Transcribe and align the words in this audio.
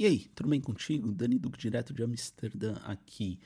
E 0.00 0.06
aí, 0.06 0.20
tudo 0.34 0.48
bem 0.48 0.62
contigo? 0.62 1.12
Dani 1.12 1.38
Duque, 1.38 1.58
direto 1.58 1.92
de 1.92 2.02
Amsterdã 2.02 2.76
aqui. 2.86 3.38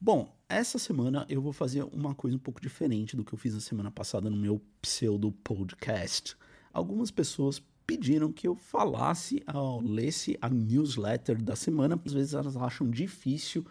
Bom, 0.00 0.32
essa 0.48 0.78
semana 0.78 1.26
eu 1.28 1.42
vou 1.42 1.52
fazer 1.52 1.82
uma 1.82 2.14
coisa 2.14 2.36
um 2.36 2.38
pouco 2.38 2.60
diferente 2.60 3.16
do 3.16 3.24
que 3.24 3.34
eu 3.34 3.36
fiz 3.36 3.56
a 3.56 3.60
semana 3.60 3.90
passada 3.90 4.30
no 4.30 4.36
meu 4.36 4.62
pseudo 4.80 5.32
podcast. 5.32 6.36
Algumas 6.72 7.10
pessoas 7.10 7.60
pediram 7.84 8.30
que 8.30 8.46
eu 8.46 8.54
falasse, 8.54 9.42
ou 9.52 9.82
lesse 9.82 10.38
a 10.40 10.48
newsletter 10.48 11.42
da 11.42 11.56
semana. 11.56 12.00
Às 12.06 12.12
vezes 12.12 12.34
elas 12.34 12.56
acham 12.56 12.88
difícil 12.88 13.66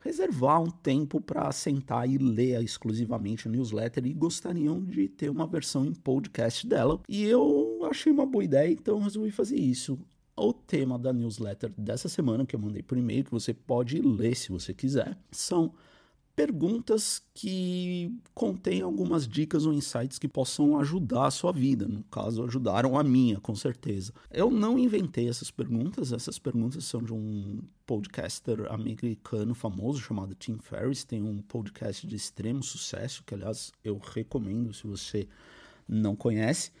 reservar 0.00 0.60
um 0.60 0.70
tempo 0.70 1.20
para 1.20 1.52
sentar 1.52 2.10
e 2.10 2.18
ler 2.18 2.60
exclusivamente 2.64 3.46
a 3.46 3.50
newsletter 3.50 4.04
e 4.06 4.12
gostariam 4.12 4.84
de 4.84 5.08
ter 5.08 5.30
uma 5.30 5.46
versão 5.46 5.86
em 5.86 5.94
podcast 5.94 6.66
dela. 6.66 7.00
E 7.08 7.22
eu 7.22 7.86
achei 7.88 8.10
uma 8.10 8.26
boa 8.26 8.42
ideia, 8.42 8.72
então 8.72 8.98
resolvi 8.98 9.30
fazer 9.30 9.54
isso 9.54 9.96
o 10.40 10.52
tema 10.52 10.98
da 10.98 11.12
newsletter 11.12 11.72
dessa 11.76 12.08
semana, 12.08 12.46
que 12.46 12.56
eu 12.56 12.60
mandei 12.60 12.82
por 12.82 12.96
e-mail, 12.96 13.24
que 13.24 13.30
você 13.30 13.52
pode 13.52 14.00
ler 14.00 14.34
se 14.34 14.50
você 14.50 14.72
quiser, 14.74 15.16
são 15.30 15.72
perguntas 16.34 17.22
que 17.34 18.18
contêm 18.34 18.80
algumas 18.80 19.28
dicas 19.28 19.66
ou 19.66 19.74
insights 19.74 20.18
que 20.18 20.26
possam 20.26 20.78
ajudar 20.78 21.26
a 21.26 21.30
sua 21.30 21.52
vida. 21.52 21.86
No 21.86 22.02
caso, 22.04 22.42
ajudaram 22.42 22.98
a 22.98 23.04
minha, 23.04 23.38
com 23.40 23.54
certeza. 23.54 24.14
Eu 24.30 24.50
não 24.50 24.78
inventei 24.78 25.28
essas 25.28 25.50
perguntas, 25.50 26.12
essas 26.12 26.38
perguntas 26.38 26.84
são 26.84 27.02
de 27.02 27.12
um 27.12 27.60
podcaster 27.86 28.72
americano 28.72 29.54
famoso 29.54 30.00
chamado 30.00 30.34
Tim 30.34 30.56
Ferriss, 30.56 31.04
tem 31.04 31.22
um 31.22 31.42
podcast 31.42 32.06
de 32.06 32.16
extremo 32.16 32.62
sucesso, 32.62 33.22
que 33.26 33.34
aliás 33.34 33.70
eu 33.84 33.98
recomendo 33.98 34.72
se 34.72 34.86
você 34.86 35.28
não 35.86 36.16
conhece. 36.16 36.72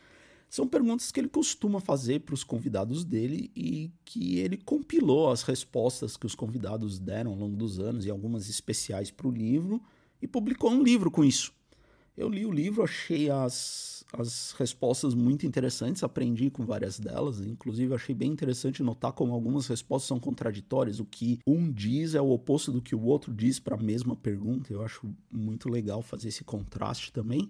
São 0.50 0.66
perguntas 0.66 1.12
que 1.12 1.20
ele 1.20 1.28
costuma 1.28 1.78
fazer 1.78 2.22
para 2.22 2.34
os 2.34 2.42
convidados 2.42 3.04
dele 3.04 3.52
e 3.54 3.92
que 4.04 4.40
ele 4.40 4.56
compilou 4.56 5.30
as 5.30 5.42
respostas 5.42 6.16
que 6.16 6.26
os 6.26 6.34
convidados 6.34 6.98
deram 6.98 7.30
ao 7.30 7.38
longo 7.38 7.56
dos 7.56 7.78
anos 7.78 8.04
e 8.04 8.10
algumas 8.10 8.48
especiais 8.48 9.12
para 9.12 9.28
o 9.28 9.30
livro 9.30 9.80
e 10.20 10.26
publicou 10.26 10.72
um 10.72 10.82
livro 10.82 11.08
com 11.08 11.24
isso. 11.24 11.52
Eu 12.16 12.28
li 12.28 12.44
o 12.44 12.50
livro, 12.50 12.82
achei 12.82 13.30
as, 13.30 14.04
as 14.12 14.50
respostas 14.58 15.14
muito 15.14 15.46
interessantes, 15.46 16.02
aprendi 16.02 16.50
com 16.50 16.66
várias 16.66 16.98
delas, 16.98 17.40
inclusive 17.40 17.94
achei 17.94 18.12
bem 18.12 18.32
interessante 18.32 18.82
notar 18.82 19.12
como 19.12 19.32
algumas 19.32 19.68
respostas 19.68 20.08
são 20.08 20.18
contraditórias. 20.18 20.98
O 20.98 21.04
que 21.04 21.38
um 21.46 21.70
diz 21.70 22.16
é 22.16 22.20
o 22.20 22.30
oposto 22.30 22.72
do 22.72 22.82
que 22.82 22.96
o 22.96 23.04
outro 23.04 23.32
diz 23.32 23.60
para 23.60 23.76
a 23.76 23.80
mesma 23.80 24.16
pergunta. 24.16 24.72
Eu 24.72 24.82
acho 24.82 25.08
muito 25.30 25.68
legal 25.68 26.02
fazer 26.02 26.26
esse 26.26 26.42
contraste 26.42 27.12
também. 27.12 27.48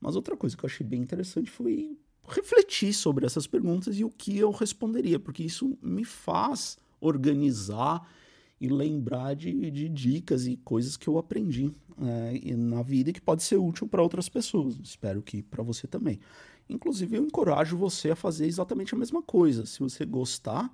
Mas 0.00 0.16
outra 0.16 0.34
coisa 0.34 0.56
que 0.56 0.64
eu 0.64 0.68
achei 0.68 0.86
bem 0.86 1.02
interessante 1.02 1.50
foi 1.50 1.98
refletir 2.30 2.92
sobre 2.92 3.26
essas 3.26 3.46
perguntas 3.46 3.98
e 3.98 4.04
o 4.04 4.10
que 4.10 4.38
eu 4.38 4.50
responderia, 4.50 5.18
porque 5.18 5.42
isso 5.42 5.76
me 5.82 6.04
faz 6.04 6.78
organizar 7.00 8.08
e 8.60 8.68
lembrar 8.68 9.34
de, 9.34 9.70
de 9.70 9.88
dicas 9.88 10.46
e 10.46 10.56
coisas 10.56 10.96
que 10.96 11.08
eu 11.08 11.18
aprendi 11.18 11.72
é, 11.98 12.54
na 12.54 12.82
vida 12.82 13.12
que 13.12 13.20
pode 13.20 13.42
ser 13.42 13.56
útil 13.56 13.88
para 13.88 14.02
outras 14.02 14.28
pessoas. 14.28 14.78
Espero 14.82 15.22
que 15.22 15.42
para 15.42 15.62
você 15.62 15.86
também. 15.86 16.20
Inclusive, 16.68 17.16
eu 17.16 17.24
encorajo 17.24 17.76
você 17.76 18.10
a 18.10 18.16
fazer 18.16 18.46
exatamente 18.46 18.94
a 18.94 18.98
mesma 18.98 19.22
coisa. 19.22 19.66
Se 19.66 19.80
você 19.80 20.04
gostar, 20.04 20.72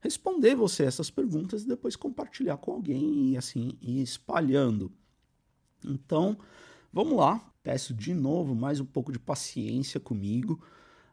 responder 0.00 0.56
você 0.56 0.84
essas 0.84 1.10
perguntas 1.10 1.62
e 1.62 1.68
depois 1.68 1.94
compartilhar 1.94 2.56
com 2.56 2.72
alguém 2.72 3.30
e 3.30 3.36
assim 3.36 3.76
ir 3.80 4.02
espalhando. 4.02 4.90
Então, 5.84 6.36
vamos 6.92 7.16
lá. 7.16 7.40
Peço 7.62 7.92
de 7.94 8.14
novo 8.14 8.54
mais 8.54 8.80
um 8.80 8.84
pouco 8.84 9.12
de 9.12 9.18
paciência 9.18 10.00
comigo 10.00 10.60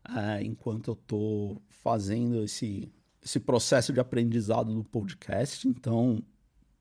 uh, 0.10 0.44
enquanto 0.44 0.92
eu 0.92 0.94
estou 0.94 1.62
fazendo 1.70 2.44
esse, 2.44 2.92
esse 3.24 3.40
processo 3.40 3.94
de 3.94 4.00
aprendizado 4.00 4.74
do 4.74 4.84
podcast. 4.84 5.68
Então, 5.68 6.22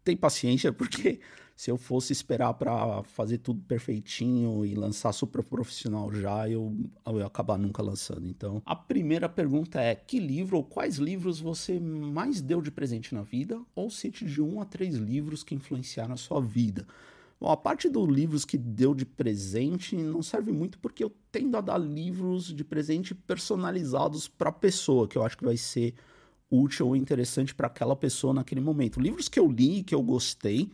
tem 0.05 0.17
paciência, 0.17 0.73
porque 0.75 1.21
se 1.55 1.71
eu 1.71 1.77
fosse 1.77 2.13
esperar 2.13 2.55
para 2.55 3.03
fazer 3.05 3.39
tudo 3.39 3.61
perfeitinho 3.63 4.65
e 4.65 4.75
lançar 4.75 5.13
super 5.13 5.45
profissional 5.45 6.13
já, 6.13 6.49
eu, 6.49 6.75
eu 7.07 7.19
ia 7.19 7.27
acabar 7.27 7.59
nunca 7.59 7.83
lançando. 7.83 8.27
Então, 8.27 8.63
a 8.65 8.75
primeira 8.75 9.29
pergunta 9.29 9.81
é: 9.81 9.95
que 9.95 10.19
livro 10.19 10.57
ou 10.57 10.65
quais 10.65 10.97
livros 10.97 11.39
você 11.39 11.79
mais 11.79 12.41
deu 12.41 12.61
de 12.61 12.71
presente 12.71 13.15
na 13.15 13.23
vida? 13.23 13.61
Ou 13.75 13.91
cite 13.91 14.25
de 14.25 14.43
um 14.43 14.61
a 14.61 14.65
três 14.65 14.97
livros 14.97 15.45
que 15.45 15.55
influenciaram 15.55 16.15
a 16.15 16.17
sua 16.17 16.41
vida. 16.41 16.87
Bom, 17.43 17.51
a 17.51 17.57
parte 17.57 17.89
dos 17.89 18.09
livros 18.09 18.45
que 18.45 18.57
deu 18.57 18.95
de 18.95 19.05
presente 19.05 19.97
não 19.97 20.23
serve 20.23 20.53
muito 20.53 20.79
porque 20.79 21.03
eu 21.03 21.13
tendo 21.33 21.57
a 21.57 21.61
dar 21.61 21.77
livros 21.77 22.55
de 22.55 22.63
presente 22.63 23.17
personalizados 23.17 24.29
para 24.29 24.51
a 24.51 24.53
pessoa, 24.53 25.09
que 25.09 25.19
eu 25.19 25.25
acho 25.25 25.37
que 25.37 25.45
vai 25.45 25.57
ser 25.57 25.93
útil 26.49 26.87
ou 26.87 26.95
interessante 26.95 27.53
para 27.53 27.67
aquela 27.67 27.97
pessoa 27.97 28.33
naquele 28.33 28.61
momento. 28.61 29.01
Livros 29.01 29.29
que 29.29 29.41
eu 29.41 29.51
li, 29.51 29.83
que 29.83 29.93
eu 29.93 30.01
gostei, 30.05 30.71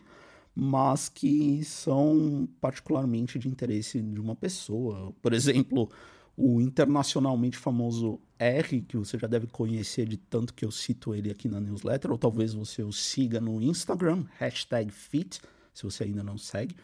mas 0.55 1.09
que 1.09 1.65
são 1.65 2.47
particularmente 2.61 3.39
de 3.39 3.49
interesse 3.49 4.03
de 4.03 4.21
uma 4.21 4.37
pessoa. 4.37 5.15
Por 5.23 5.33
exemplo, 5.33 5.89
o 6.37 6.61
internacionalmente 6.61 7.57
famoso 7.57 8.21
R, 8.39 8.83
que 8.83 8.99
você 8.99 9.17
já 9.17 9.27
deve 9.27 9.47
conhecer 9.47 10.07
de 10.07 10.19
tanto 10.19 10.53
que 10.53 10.67
eu 10.67 10.71
cito 10.71 11.15
ele 11.15 11.31
aqui 11.31 11.49
na 11.49 11.61
newsletter, 11.63 12.11
ou 12.11 12.19
talvez 12.19 12.53
você 12.53 12.83
o 12.83 12.93
siga 12.93 13.41
no 13.41 13.63
Instagram, 13.63 14.27
hashtag 14.39 14.93
FIT 14.93 15.41
se 15.79 15.85
você 15.85 16.05
ainda 16.05 16.25
não 16.25 16.37
segue. 16.37 16.75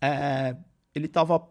É, 0.00 0.56
ele 0.94 1.06
estava 1.06 1.46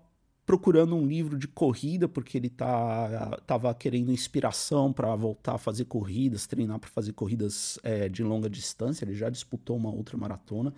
procurando 0.45 0.95
um 0.95 1.05
livro 1.05 1.37
de 1.37 1.47
corrida 1.47 2.07
porque 2.07 2.37
ele 2.37 2.49
tá, 2.49 3.39
tava 3.45 3.73
querendo 3.75 4.11
inspiração 4.11 4.91
para 4.91 5.15
voltar 5.15 5.53
a 5.53 5.57
fazer 5.59 5.85
corridas, 5.85 6.47
treinar 6.47 6.79
para 6.79 6.89
fazer 6.89 7.13
corridas 7.13 7.79
é, 7.83 8.09
de 8.09 8.23
longa 8.23 8.49
distância. 8.49 9.05
Ele 9.05 9.13
já 9.13 9.29
disputou 9.29 9.77
uma 9.77 9.91
outra 9.91 10.17
maratona, 10.17 10.73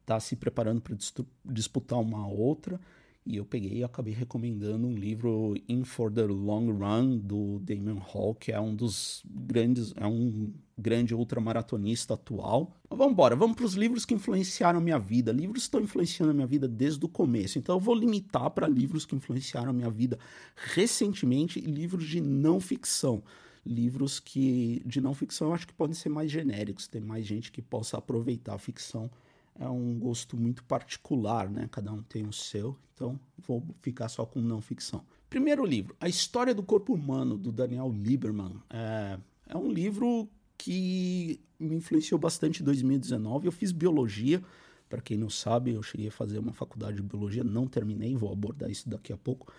está 0.00 0.18
se 0.18 0.34
preparando 0.34 0.80
para 0.80 0.96
disputar 1.44 2.00
uma 2.00 2.26
outra. 2.26 2.80
E 3.26 3.38
eu 3.38 3.44
peguei 3.46 3.78
e 3.78 3.84
acabei 3.84 4.12
recomendando 4.12 4.86
um 4.86 4.94
livro 4.94 5.54
In 5.66 5.82
for 5.82 6.12
the 6.12 6.24
Long 6.26 6.70
Run 6.72 7.16
do 7.16 7.58
Damon 7.60 7.98
Hall, 7.98 8.34
que 8.34 8.52
é 8.52 8.60
um 8.60 8.74
dos 8.74 9.22
grandes, 9.24 9.94
é 9.96 10.06
um 10.06 10.52
grande 10.76 11.14
ultramaratonista 11.14 12.12
atual. 12.14 12.76
Mas 12.90 12.98
vamos 12.98 13.12
embora, 13.12 13.34
vamos 13.34 13.56
para 13.56 13.64
os 13.64 13.72
livros 13.72 14.04
que 14.04 14.12
influenciaram 14.12 14.78
a 14.78 14.82
minha 14.82 14.98
vida. 14.98 15.32
Livros 15.32 15.62
estão 15.62 15.80
influenciando 15.80 16.32
a 16.32 16.34
minha 16.34 16.46
vida 16.46 16.68
desde 16.68 17.02
o 17.02 17.08
começo, 17.08 17.58
então 17.58 17.76
eu 17.76 17.80
vou 17.80 17.94
limitar 17.94 18.50
para 18.50 18.68
livros 18.68 19.06
que 19.06 19.16
influenciaram 19.16 19.70
a 19.70 19.72
minha 19.74 19.90
vida 19.90 20.18
recentemente 20.54 21.58
e 21.58 21.62
livros 21.62 22.06
de 22.06 22.20
não 22.20 22.60
ficção. 22.60 23.22
Livros 23.64 24.20
que 24.20 24.82
de 24.84 25.00
não 25.00 25.14
ficção 25.14 25.48
eu 25.48 25.54
acho 25.54 25.66
que 25.66 25.72
podem 25.72 25.94
ser 25.94 26.10
mais 26.10 26.30
genéricos, 26.30 26.86
tem 26.86 27.00
mais 27.00 27.24
gente 27.24 27.50
que 27.50 27.62
possa 27.62 27.96
aproveitar 27.96 28.54
a 28.54 28.58
ficção 28.58 29.10
é 29.58 29.68
um 29.68 29.98
gosto 29.98 30.36
muito 30.36 30.64
particular, 30.64 31.48
né? 31.48 31.68
Cada 31.70 31.92
um 31.92 32.02
tem 32.02 32.26
o 32.26 32.32
seu, 32.32 32.76
então 32.92 33.18
vou 33.38 33.64
ficar 33.80 34.08
só 34.08 34.24
com 34.26 34.40
não 34.40 34.60
ficção. 34.60 35.04
Primeiro 35.30 35.64
livro, 35.64 35.96
A 36.00 36.08
História 36.08 36.54
do 36.54 36.62
Corpo 36.62 36.94
Humano, 36.94 37.36
do 37.36 37.50
Daniel 37.50 37.90
Lieberman. 37.90 38.56
É, 38.70 39.18
é 39.48 39.56
um 39.56 39.70
livro 39.70 40.28
que 40.56 41.40
me 41.58 41.76
influenciou 41.76 42.18
bastante 42.18 42.62
em 42.62 42.64
2019. 42.64 43.46
Eu 43.46 43.52
fiz 43.52 43.72
biologia, 43.72 44.42
para 44.88 45.00
quem 45.00 45.16
não 45.16 45.30
sabe, 45.30 45.72
eu 45.72 45.82
cheguei 45.82 46.08
a 46.08 46.12
fazer 46.12 46.38
uma 46.38 46.52
faculdade 46.52 46.96
de 46.96 47.02
biologia, 47.02 47.42
não 47.42 47.66
terminei, 47.66 48.16
vou 48.16 48.32
abordar 48.32 48.70
isso 48.70 48.88
daqui 48.88 49.12
a 49.12 49.16
pouco. 49.16 49.52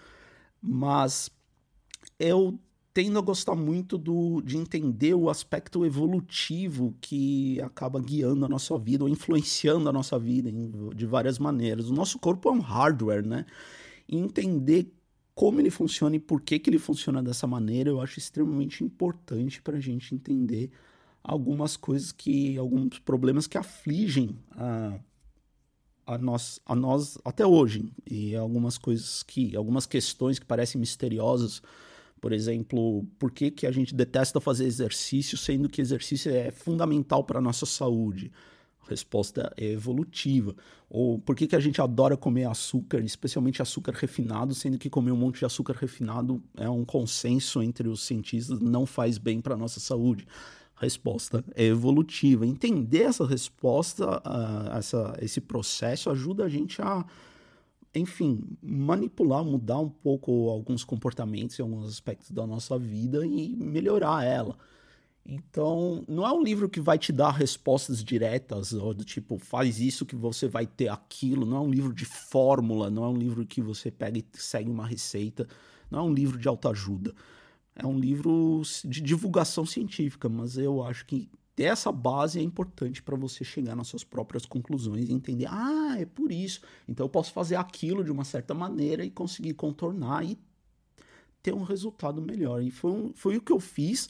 Mas 0.61 1.29
eu 2.17 2.57
tendo 2.95 3.19
a 3.19 3.21
gostar 3.21 3.55
muito 3.55 3.97
do, 3.97 4.41
de 4.41 4.55
entender 4.55 5.13
o 5.13 5.29
aspecto 5.29 5.85
evolutivo 5.85 6.95
que 7.01 7.59
acaba 7.59 7.99
guiando 7.99 8.45
a 8.45 8.47
nossa 8.47 8.77
vida 8.79 9.03
ou 9.03 9.09
influenciando 9.09 9.89
a 9.89 9.91
nossa 9.91 10.17
vida 10.17 10.49
em, 10.49 10.71
de 10.95 11.05
várias 11.05 11.37
maneiras. 11.37 11.89
O 11.89 11.93
nosso 11.93 12.17
corpo 12.17 12.47
é 12.47 12.53
um 12.53 12.61
hardware, 12.61 13.27
né? 13.27 13.45
E 14.07 14.15
entender 14.15 14.89
como 15.35 15.59
ele 15.59 15.69
funciona 15.69 16.15
e 16.15 16.19
por 16.19 16.39
que, 16.39 16.57
que 16.57 16.69
ele 16.69 16.79
funciona 16.79 17.21
dessa 17.21 17.45
maneira, 17.45 17.89
eu 17.89 17.99
acho 17.99 18.17
extremamente 18.17 18.81
importante 18.81 19.61
para 19.61 19.75
a 19.75 19.81
gente 19.81 20.15
entender 20.15 20.71
algumas 21.21 21.75
coisas 21.75 22.13
que, 22.13 22.57
alguns 22.57 22.97
problemas 22.99 23.45
que 23.45 23.57
afligem 23.57 24.37
a, 24.51 24.97
a 26.07 26.17
nós, 26.17 26.61
a 26.65 26.73
nós 26.73 27.17
até 27.25 27.45
hoje 27.45 27.91
e 28.09 28.37
algumas 28.37 28.77
coisas 28.77 29.21
que, 29.21 29.53
algumas 29.53 29.85
questões 29.85 30.39
que 30.39 30.45
parecem 30.45 30.79
misteriosas 30.79 31.61
por 32.19 32.33
exemplo, 32.33 33.05
por 33.19 33.31
que, 33.31 33.51
que 33.51 33.67
a 33.67 33.71
gente 33.71 33.93
detesta 33.93 34.39
fazer 34.39 34.65
exercício, 34.65 35.37
sendo 35.37 35.69
que 35.69 35.81
exercício 35.81 36.31
é 36.31 36.49
fundamental 36.51 37.23
para 37.23 37.39
a 37.39 37.41
nossa 37.41 37.65
saúde? 37.65 38.31
Resposta 38.87 39.51
é 39.57 39.71
evolutiva. 39.71 40.55
Ou 40.89 41.19
por 41.19 41.35
que, 41.35 41.47
que 41.47 41.55
a 41.55 41.59
gente 41.59 41.81
adora 41.81 42.15
comer 42.15 42.45
açúcar, 42.45 42.99
especialmente 42.99 43.61
açúcar 43.61 43.93
refinado, 43.93 44.53
sendo 44.53 44.77
que 44.77 44.89
comer 44.89 45.11
um 45.11 45.17
monte 45.17 45.39
de 45.39 45.45
açúcar 45.45 45.75
refinado 45.79 46.41
é 46.55 46.69
um 46.69 46.85
consenso 46.85 47.61
entre 47.61 47.87
os 47.87 48.05
cientistas, 48.05 48.59
não 48.59 48.85
faz 48.85 49.17
bem 49.17 49.41
para 49.41 49.55
a 49.55 49.57
nossa 49.57 49.79
saúde? 49.79 50.27
Resposta 50.75 51.43
é 51.55 51.65
evolutiva. 51.65 52.45
Entender 52.45 53.03
essa 53.03 53.25
resposta, 53.25 54.17
uh, 54.19 54.77
essa, 54.77 55.17
esse 55.21 55.41
processo, 55.41 56.09
ajuda 56.09 56.45
a 56.45 56.49
gente 56.49 56.81
a 56.81 57.05
enfim, 57.95 58.57
manipular, 58.61 59.43
mudar 59.43 59.79
um 59.79 59.89
pouco 59.89 60.49
alguns 60.49 60.83
comportamentos 60.83 61.57
e 61.57 61.61
alguns 61.61 61.87
aspectos 61.87 62.31
da 62.31 62.45
nossa 62.45 62.77
vida 62.77 63.25
e 63.25 63.55
melhorar 63.55 64.23
ela. 64.23 64.57
Então, 65.27 66.03
não 66.07 66.25
é 66.25 66.31
um 66.31 66.43
livro 66.43 66.69
que 66.69 66.79
vai 66.79 66.99
te 66.99 67.11
dar 67.11 67.31
respostas 67.31 68.03
diretas, 68.03 68.73
ou 68.73 68.93
do 68.93 69.03
tipo, 69.03 69.39
faz 69.39 69.79
isso 69.79 70.05
que 70.05 70.15
você 70.15 70.47
vai 70.47 70.67
ter 70.67 70.87
aquilo. 70.89 71.45
Não 71.47 71.57
é 71.57 71.59
um 71.61 71.69
livro 71.69 71.93
de 71.93 72.05
fórmula, 72.05 72.91
não 72.91 73.03
é 73.05 73.09
um 73.09 73.17
livro 73.17 73.45
que 73.45 73.59
você 73.59 73.89
pega 73.89 74.19
e 74.19 74.25
segue 74.33 74.69
uma 74.69 74.85
receita. 74.85 75.47
Não 75.89 75.99
é 75.99 76.03
um 76.03 76.13
livro 76.13 76.37
de 76.37 76.47
autoajuda. 76.47 77.13
É 77.75 77.85
um 77.87 77.97
livro 77.97 78.61
de 78.85 79.01
divulgação 79.01 79.65
científica, 79.65 80.29
mas 80.29 80.57
eu 80.57 80.83
acho 80.83 81.05
que 81.07 81.27
ter 81.55 81.63
essa 81.63 81.91
base 81.91 82.39
é 82.39 82.41
importante 82.41 83.01
para 83.01 83.15
você 83.15 83.43
chegar 83.43 83.75
nas 83.75 83.87
suas 83.87 84.03
próprias 84.03 84.45
conclusões 84.45 85.07
e 85.07 85.13
entender, 85.13 85.47
ah, 85.49 85.95
é 85.97 86.05
por 86.05 86.31
isso. 86.31 86.61
Então 86.87 87.05
eu 87.05 87.09
posso 87.09 87.31
fazer 87.31 87.55
aquilo 87.55 88.03
de 88.03 88.11
uma 88.11 88.25
certa 88.25 88.53
maneira 88.53 89.05
e 89.05 89.09
conseguir 89.09 89.53
contornar 89.53 90.25
e 90.25 90.37
ter 91.41 91.53
um 91.53 91.63
resultado 91.63 92.21
melhor. 92.21 92.61
E 92.61 92.71
foi, 92.71 92.91
um, 92.91 93.13
foi 93.13 93.37
o 93.37 93.41
que 93.41 93.51
eu 93.51 93.59
fiz 93.59 94.09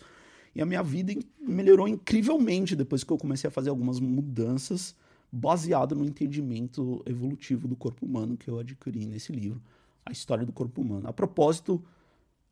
e 0.56 0.62
a 0.62 0.66
minha 0.66 0.82
vida 0.82 1.14
melhorou 1.40 1.88
incrivelmente 1.88 2.76
depois 2.76 3.04
que 3.04 3.12
eu 3.12 3.18
comecei 3.18 3.48
a 3.48 3.52
fazer 3.52 3.70
algumas 3.70 4.00
mudanças 4.00 4.96
baseado 5.32 5.94
no 5.94 6.06
entendimento 6.06 7.04
evolutivo 7.06 7.68
do 7.68 7.76
corpo 7.76 8.06
humano 8.06 8.38
que 8.38 8.48
eu 8.48 8.58
adquiri 8.58 9.06
nesse 9.06 9.34
livro, 9.34 9.62
A 10.06 10.12
História 10.12 10.46
do 10.46 10.54
Corpo 10.54 10.82
Humano. 10.82 11.10
A 11.10 11.14
propósito, 11.14 11.84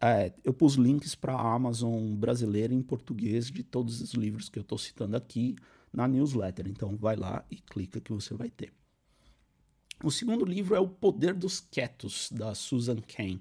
é, 0.02 0.34
eu 0.44 0.54
pus 0.54 0.76
links 0.76 1.16
para 1.16 1.34
a 1.34 1.54
Amazon 1.54 2.14
brasileira 2.16 2.74
em 2.74 2.82
português 2.82 3.50
de 3.50 3.64
todos 3.64 4.02
os 4.02 4.14
livros 4.14 4.50
que 4.50 4.60
eu 4.60 4.64
estou 4.64 4.78
citando 4.78 5.16
aqui 5.16 5.56
na 5.92 6.08
newsletter. 6.08 6.68
Então 6.68 6.98
vai 6.98 7.16
lá 7.16 7.46
e 7.50 7.58
clica 7.58 8.02
que 8.02 8.12
você 8.12 8.34
vai 8.34 8.50
ter. 8.50 8.74
O 10.04 10.12
segundo 10.12 10.44
livro 10.44 10.76
é 10.76 10.80
O 10.80 10.88
Poder 10.88 11.34
dos 11.34 11.62
Quietos, 11.62 12.30
da 12.32 12.54
Susan 12.54 12.98
Cain. 13.08 13.40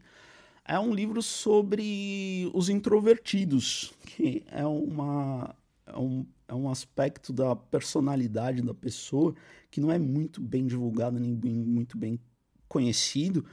É 0.65 0.79
um 0.79 0.95
livro 0.95 1.21
sobre 1.21 2.49
os 2.55 2.69
introvertidos, 2.69 3.93
que 4.07 4.45
é, 4.47 4.65
uma, 4.65 5.57
é, 5.85 5.99
um, 5.99 6.25
é 6.47 6.55
um 6.55 6.71
aspecto 6.71 7.33
da 7.33 7.57
personalidade 7.57 8.63
da 8.63 8.73
pessoa 8.73 9.35
que 9.69 9.81
não 9.81 9.91
é 9.91 9.99
muito 9.99 10.41
bem 10.41 10.65
divulgado 10.65 11.19
nem 11.19 11.33
muito 11.35 11.99
bem 11.99 12.21
conhecido 12.69 13.45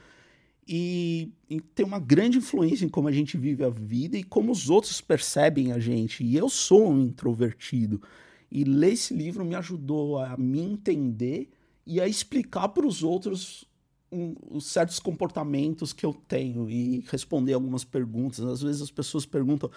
e, 0.72 1.32
e, 1.48 1.60
tem 1.60 1.84
uma 1.84 1.98
grande 1.98 2.38
influência 2.38 2.84
em 2.84 2.88
como 2.88 3.08
a 3.08 3.12
gente 3.12 3.36
vive 3.36 3.64
a 3.64 3.68
vida 3.68 4.16
e 4.16 4.22
como 4.22 4.52
os 4.52 4.70
outros 4.70 5.00
percebem 5.00 5.72
a 5.72 5.80
gente. 5.80 6.22
E 6.22 6.36
eu 6.36 6.48
sou 6.48 6.92
um 6.92 7.00
introvertido. 7.00 8.00
E 8.48 8.62
ler 8.62 8.92
esse 8.92 9.12
livro 9.12 9.44
me 9.44 9.56
ajudou 9.56 10.20
a 10.20 10.36
me 10.36 10.60
entender 10.60 11.50
e 11.84 12.00
a 12.00 12.06
explicar 12.06 12.68
para 12.68 12.86
os 12.86 13.02
outros 13.02 13.64
um, 14.12 14.36
os 14.48 14.66
certos 14.66 15.00
comportamentos 15.00 15.92
que 15.92 16.06
eu 16.06 16.14
tenho 16.14 16.70
e 16.70 17.04
responder 17.10 17.54
algumas 17.54 17.82
perguntas. 17.82 18.38
Às 18.44 18.62
vezes 18.62 18.80
as 18.80 18.92
pessoas 18.92 19.26
perguntam: 19.26 19.68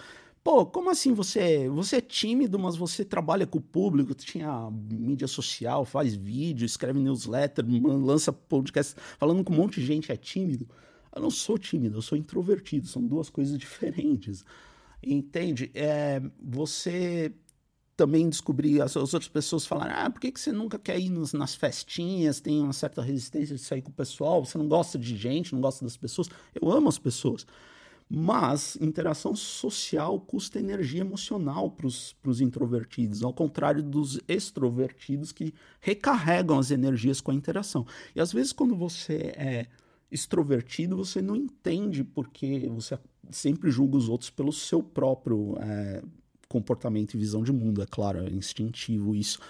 pô, 0.44 0.66
como 0.66 0.90
assim 0.90 1.14
você, 1.14 1.68
você 1.70 1.96
é 1.96 2.00
tímido, 2.02 2.58
mas 2.58 2.76
você 2.76 3.02
trabalha 3.02 3.46
com 3.46 3.58
o 3.58 3.62
público, 3.62 4.14
tinha 4.14 4.70
mídia 4.70 5.26
social, 5.26 5.86
faz 5.86 6.14
vídeo, 6.14 6.66
escreve 6.66 7.00
newsletter, 7.00 7.64
lança 7.82 8.30
podcast 8.30 8.94
falando 9.18 9.42
com 9.42 9.54
um 9.54 9.56
monte 9.56 9.80
de 9.80 9.86
gente 9.86 10.12
é 10.12 10.16
tímido. 10.16 10.68
Eu 11.16 11.22
não 11.22 11.30
sou 11.30 11.56
tímido, 11.56 11.96
eu 11.96 12.02
sou 12.02 12.18
introvertido, 12.18 12.86
são 12.86 13.02
duas 13.02 13.30
coisas 13.30 13.56
diferentes. 13.58 14.44
Entende? 15.02 15.70
É, 15.74 16.20
você 16.42 17.32
também 17.96 18.28
descobrir, 18.28 18.82
as, 18.82 18.96
as, 18.96 19.14
outras 19.14 19.28
pessoas 19.28 19.64
falaram, 19.64 19.94
ah, 19.96 20.10
por 20.10 20.20
que, 20.20 20.32
que 20.32 20.40
você 20.40 20.52
nunca 20.52 20.78
quer 20.78 20.98
ir 20.98 21.08
nos, 21.08 21.32
nas 21.32 21.54
festinhas, 21.54 22.40
tem 22.40 22.60
uma 22.60 22.72
certa 22.72 23.00
resistência 23.00 23.54
de 23.54 23.62
sair 23.62 23.82
com 23.82 23.90
o 23.90 23.94
pessoal, 23.94 24.44
você 24.44 24.58
não 24.58 24.68
gosta 24.68 24.98
de 24.98 25.16
gente, 25.16 25.54
não 25.54 25.60
gosta 25.60 25.84
das 25.84 25.96
pessoas. 25.96 26.28
Eu 26.54 26.70
amo 26.70 26.88
as 26.88 26.98
pessoas. 26.98 27.46
Mas 28.08 28.76
interação 28.80 29.34
social 29.34 30.20
custa 30.20 30.58
energia 30.58 31.00
emocional 31.00 31.70
para 31.70 31.86
os 31.86 32.40
introvertidos, 32.40 33.22
ao 33.22 33.32
contrário 33.32 33.82
dos 33.82 34.20
extrovertidos 34.28 35.32
que 35.32 35.54
recarregam 35.80 36.58
as 36.58 36.70
energias 36.70 37.20
com 37.20 37.30
a 37.30 37.34
interação. 37.34 37.86
E 38.14 38.20
às 38.20 38.32
vezes, 38.32 38.52
quando 38.52 38.76
você 38.76 39.32
é 39.36 39.66
extrovertido, 40.10 40.96
você 40.96 41.20
não 41.20 41.34
entende 41.34 42.04
porque 42.04 42.68
você 42.68 42.98
sempre 43.30 43.70
julga 43.70 43.96
os 43.96 44.08
outros 44.08 44.30
pelo 44.30 44.52
seu 44.52 44.82
próprio 44.82 45.56
é, 45.58 46.02
comportamento 46.48 47.14
e 47.14 47.18
visão 47.18 47.42
de 47.42 47.52
mundo. 47.52 47.82
É 47.82 47.86
claro, 47.86 48.20
é 48.20 48.30
instintivo 48.30 49.14
isso. 49.16 49.40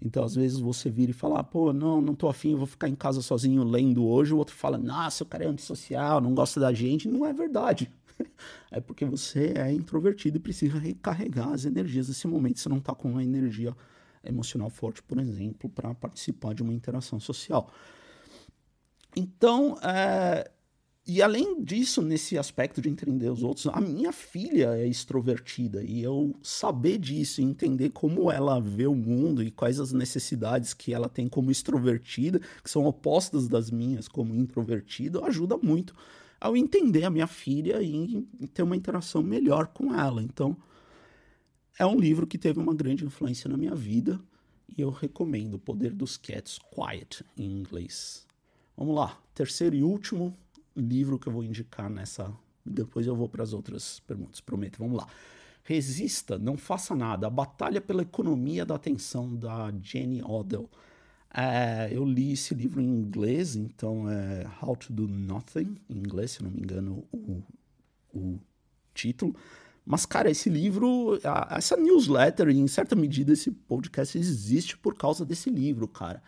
Então, 0.00 0.24
às 0.24 0.34
vezes, 0.34 0.58
você 0.58 0.90
vira 0.90 1.10
e 1.10 1.14
fala, 1.14 1.40
ah, 1.40 1.44
pô, 1.44 1.72
não, 1.72 2.00
não 2.00 2.14
tô 2.14 2.28
afim, 2.28 2.52
eu 2.52 2.58
vou 2.58 2.66
ficar 2.66 2.88
em 2.88 2.94
casa 2.94 3.22
sozinho 3.22 3.64
lendo 3.64 4.06
hoje. 4.06 4.34
O 4.34 4.38
outro 4.38 4.54
fala, 4.54 4.76
nossa, 4.76 5.24
o 5.24 5.26
cara 5.26 5.44
é 5.44 5.46
antissocial, 5.48 6.20
não 6.20 6.34
gosta 6.34 6.60
da 6.60 6.72
gente. 6.72 7.08
Não 7.08 7.24
é 7.24 7.32
verdade. 7.32 7.90
é 8.70 8.80
porque 8.80 9.04
você 9.04 9.54
é 9.56 9.72
introvertido 9.72 10.36
e 10.36 10.40
precisa 10.40 10.78
recarregar 10.78 11.48
as 11.48 11.64
energias 11.64 12.08
nesse 12.08 12.26
momento. 12.26 12.58
Você 12.58 12.68
não 12.68 12.80
tá 12.80 12.94
com 12.94 13.10
uma 13.10 13.24
energia 13.24 13.74
emocional 14.24 14.68
forte, 14.68 15.02
por 15.02 15.18
exemplo, 15.18 15.70
para 15.70 15.94
participar 15.94 16.54
de 16.54 16.62
uma 16.62 16.74
interação 16.74 17.18
social. 17.18 17.70
Então, 19.14 19.78
é, 19.82 20.50
e 21.08 21.22
além 21.22 21.62
disso, 21.62 22.02
nesse 22.02 22.36
aspecto 22.36 22.80
de 22.80 22.88
entender 22.88 23.30
os 23.30 23.44
outros, 23.44 23.68
a 23.68 23.80
minha 23.80 24.12
filha 24.12 24.76
é 24.76 24.88
extrovertida 24.88 25.84
e 25.84 26.02
eu 26.02 26.34
saber 26.42 26.98
disso, 26.98 27.40
entender 27.40 27.90
como 27.90 28.28
ela 28.28 28.58
vê 28.60 28.88
o 28.88 28.94
mundo 28.94 29.40
e 29.40 29.52
quais 29.52 29.78
as 29.78 29.92
necessidades 29.92 30.74
que 30.74 30.92
ela 30.92 31.08
tem 31.08 31.28
como 31.28 31.52
extrovertida, 31.52 32.40
que 32.60 32.68
são 32.68 32.84
opostas 32.86 33.46
das 33.46 33.70
minhas 33.70 34.08
como 34.08 34.34
introvertida, 34.34 35.24
ajuda 35.24 35.56
muito 35.56 35.94
ao 36.40 36.56
entender 36.56 37.04
a 37.04 37.10
minha 37.10 37.28
filha 37.28 37.80
e 37.80 38.26
ter 38.52 38.64
uma 38.64 38.76
interação 38.76 39.22
melhor 39.22 39.68
com 39.68 39.94
ela. 39.94 40.20
Então, 40.20 40.56
é 41.78 41.86
um 41.86 42.00
livro 42.00 42.26
que 42.26 42.36
teve 42.36 42.58
uma 42.58 42.74
grande 42.74 43.04
influência 43.04 43.48
na 43.48 43.56
minha 43.56 43.76
vida 43.76 44.20
e 44.76 44.82
eu 44.82 44.90
recomendo 44.90 45.54
O 45.54 45.58
Poder 45.60 45.92
dos 45.92 46.16
Cats, 46.16 46.58
Quiet 46.74 47.24
em 47.38 47.60
inglês. 47.60 48.26
Vamos 48.76 48.96
lá, 48.96 49.16
terceiro 49.34 49.76
e 49.76 49.84
último 49.84 50.36
livro 50.76 51.18
que 51.18 51.26
eu 51.26 51.32
vou 51.32 51.42
indicar 51.42 51.90
nessa. 51.90 52.32
Depois 52.64 53.06
eu 53.06 53.14
vou 53.14 53.28
para 53.28 53.42
as 53.42 53.52
outras 53.52 54.00
perguntas, 54.00 54.40
prometo. 54.40 54.78
Vamos 54.78 54.98
lá. 54.98 55.06
Resista, 55.62 56.38
não 56.38 56.56
faça 56.56 56.94
nada. 56.94 57.26
A 57.26 57.30
Batalha 57.30 57.80
pela 57.80 58.02
Economia 58.02 58.64
da 58.64 58.74
Atenção, 58.74 59.34
da 59.34 59.72
Jenny 59.82 60.22
Odell. 60.22 60.68
É, 61.34 61.88
eu 61.92 62.04
li 62.04 62.32
esse 62.32 62.54
livro 62.54 62.80
em 62.80 62.88
inglês, 62.88 63.56
então 63.56 64.08
é 64.08 64.46
How 64.62 64.76
to 64.76 64.92
Do 64.92 65.08
Nothing, 65.08 65.74
em 65.90 65.98
inglês, 65.98 66.32
se 66.32 66.42
não 66.42 66.50
me 66.50 66.60
engano, 66.60 67.04
o, 67.12 67.42
o 68.14 68.38
título. 68.94 69.34
Mas, 69.84 70.06
cara, 70.06 70.30
esse 70.30 70.48
livro, 70.48 71.18
essa 71.50 71.76
newsletter, 71.76 72.48
em 72.48 72.66
certa 72.66 72.96
medida, 72.96 73.32
esse 73.32 73.50
podcast 73.50 74.16
existe 74.16 74.78
por 74.78 74.94
causa 74.96 75.24
desse 75.24 75.50
livro, 75.50 75.86
cara 75.86 76.22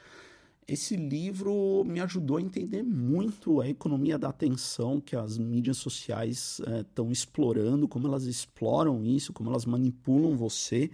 esse 0.68 0.96
livro 0.96 1.82
me 1.86 1.98
ajudou 2.00 2.36
a 2.36 2.42
entender 2.42 2.82
muito 2.82 3.62
a 3.62 3.68
economia 3.68 4.18
da 4.18 4.28
atenção 4.28 5.00
que 5.00 5.16
as 5.16 5.38
mídias 5.38 5.78
sociais 5.78 6.60
estão 6.80 7.08
é, 7.08 7.12
explorando, 7.12 7.88
como 7.88 8.06
elas 8.06 8.24
exploram 8.24 9.02
isso, 9.02 9.32
como 9.32 9.48
elas 9.48 9.64
manipulam 9.64 10.36
você, 10.36 10.90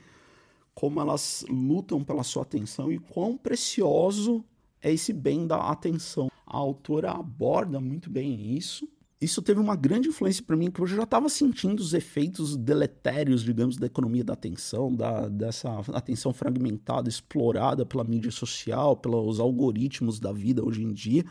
como 0.73 1.01
elas 1.01 1.45
lutam 1.49 2.05
pela 2.05 2.23
sua 2.23 2.43
atenção 2.43 2.93
e 2.93 3.01
quão 3.01 3.37
precioso 3.37 4.45
é 4.81 4.93
esse 4.93 5.13
bem 5.13 5.45
da 5.45 5.57
atenção. 5.71 6.31
A 6.47 6.57
autora 6.57 7.11
aborda 7.11 7.81
muito 7.81 8.09
bem 8.09 8.57
isso 8.57 8.89
isso 9.21 9.41
teve 9.41 9.61
uma 9.61 9.77
grande 9.77 10.09
influência 10.09 10.45
para 10.45 10.57
mim, 10.57 10.71
porque 10.71 10.93
eu 10.93 10.97
já 10.97 11.05
estava 11.05 11.29
sentindo 11.29 11.81
os 11.81 11.95
efeitos 11.95 12.57
deletérios, 12.57 13.43
digamos, 13.43 13.77
da 13.77 13.87
economia 13.87 14.25
da 14.25 14.35
atenção, 14.35 14.95
da, 14.95 15.29
dessa 15.29 15.71
atenção 15.93 16.33
fragmentada, 16.33 17.09
explorada 17.09 17.87
pela 17.87 18.05
mídia 18.05 18.31
social, 18.31 18.97
pelos 18.97 19.41
algoritmos 19.41 20.19
da 20.19 20.33
vida 20.33 20.65
hoje 20.65 20.83
em 20.83 20.93
dia. 20.93 21.25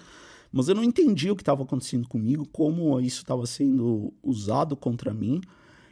Mas 0.52 0.68
eu 0.68 0.76
não 0.76 0.84
entendia 0.84 1.34
o 1.34 1.36
que 1.36 1.42
estava 1.42 1.64
acontecendo 1.64 2.08
comigo, 2.08 2.48
como 2.52 3.00
isso 3.00 3.22
estava 3.22 3.46
sendo 3.46 4.14
usado 4.24 4.76
contra 4.76 5.14
mim, 5.14 5.42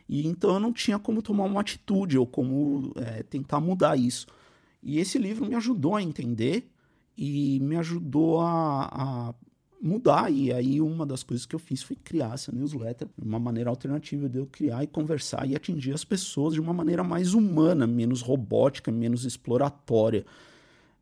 e 0.08 0.28
então 0.28 0.54
eu 0.54 0.60
não 0.60 0.74
tinha 0.74 1.00
como 1.00 1.22
tomar 1.22 1.46
uma 1.46 1.62
atitude 1.62 2.18
ou 2.18 2.28
como 2.28 2.94
é, 2.96 3.24
tentar 3.24 3.60
mudar 3.60 3.98
isso. 3.98 4.28
E 4.84 5.00
esse 5.00 5.18
livro 5.18 5.46
me 5.46 5.56
ajudou 5.56 5.96
a 5.96 6.02
entender 6.02 6.70
e 7.18 7.60
me 7.60 7.76
ajudou 7.76 8.40
a, 8.42 8.86
a 8.92 9.34
mudar. 9.82 10.32
E 10.32 10.54
aí 10.54 10.80
uma 10.80 11.06
das 11.06 11.24
coisas 11.24 11.46
que 11.46 11.56
eu 11.56 11.60
fiz 11.60 11.82
foi 11.82 11.96
criar 11.96 12.36
essa 12.36 12.52
newsletter, 12.52 13.08
uma 13.22 13.40
maneira 13.40 13.70
alternativa 13.70 14.30
de 14.30 14.38
eu 14.38 14.46
criar 14.46 14.84
e 14.84 14.88
conversar 14.88 15.48
e 15.48 15.56
atingir 15.56 15.94
as 15.94 16.04
pessoas 16.04 16.54
de 16.54 16.62
uma 16.62 16.74
maneira 16.74 17.04
mais 17.04 17.34
humana, 17.34 17.88
menos 17.88 18.22
robótica, 18.22 18.92
menos 18.92 19.26
exploratória. 19.26 20.26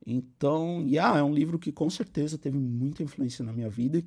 Então, 0.06 0.82
yeah, 0.88 1.20
é 1.20 1.24
um 1.24 1.34
livro 1.34 1.60
que 1.60 1.72
com 1.72 1.90
certeza 1.90 2.38
teve 2.38 2.58
muita 2.58 3.04
influência 3.04 3.44
na 3.44 3.52
minha 3.52 3.70
vida. 3.70 4.04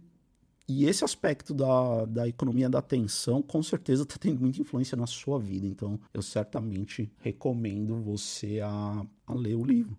E 0.68 0.86
esse 0.86 1.04
aspecto 1.04 1.52
da, 1.52 2.04
da 2.06 2.28
economia 2.28 2.70
da 2.70 2.78
atenção, 2.78 3.42
com 3.42 3.62
certeza, 3.62 4.04
está 4.04 4.16
tendo 4.18 4.40
muita 4.40 4.60
influência 4.60 4.96
na 4.96 5.06
sua 5.06 5.38
vida. 5.38 5.66
Então, 5.66 6.00
eu 6.14 6.22
certamente 6.22 7.12
recomendo 7.18 8.00
você 8.00 8.60
a, 8.60 9.04
a 9.26 9.34
ler 9.34 9.54
o 9.54 9.64
livro. 9.64 9.96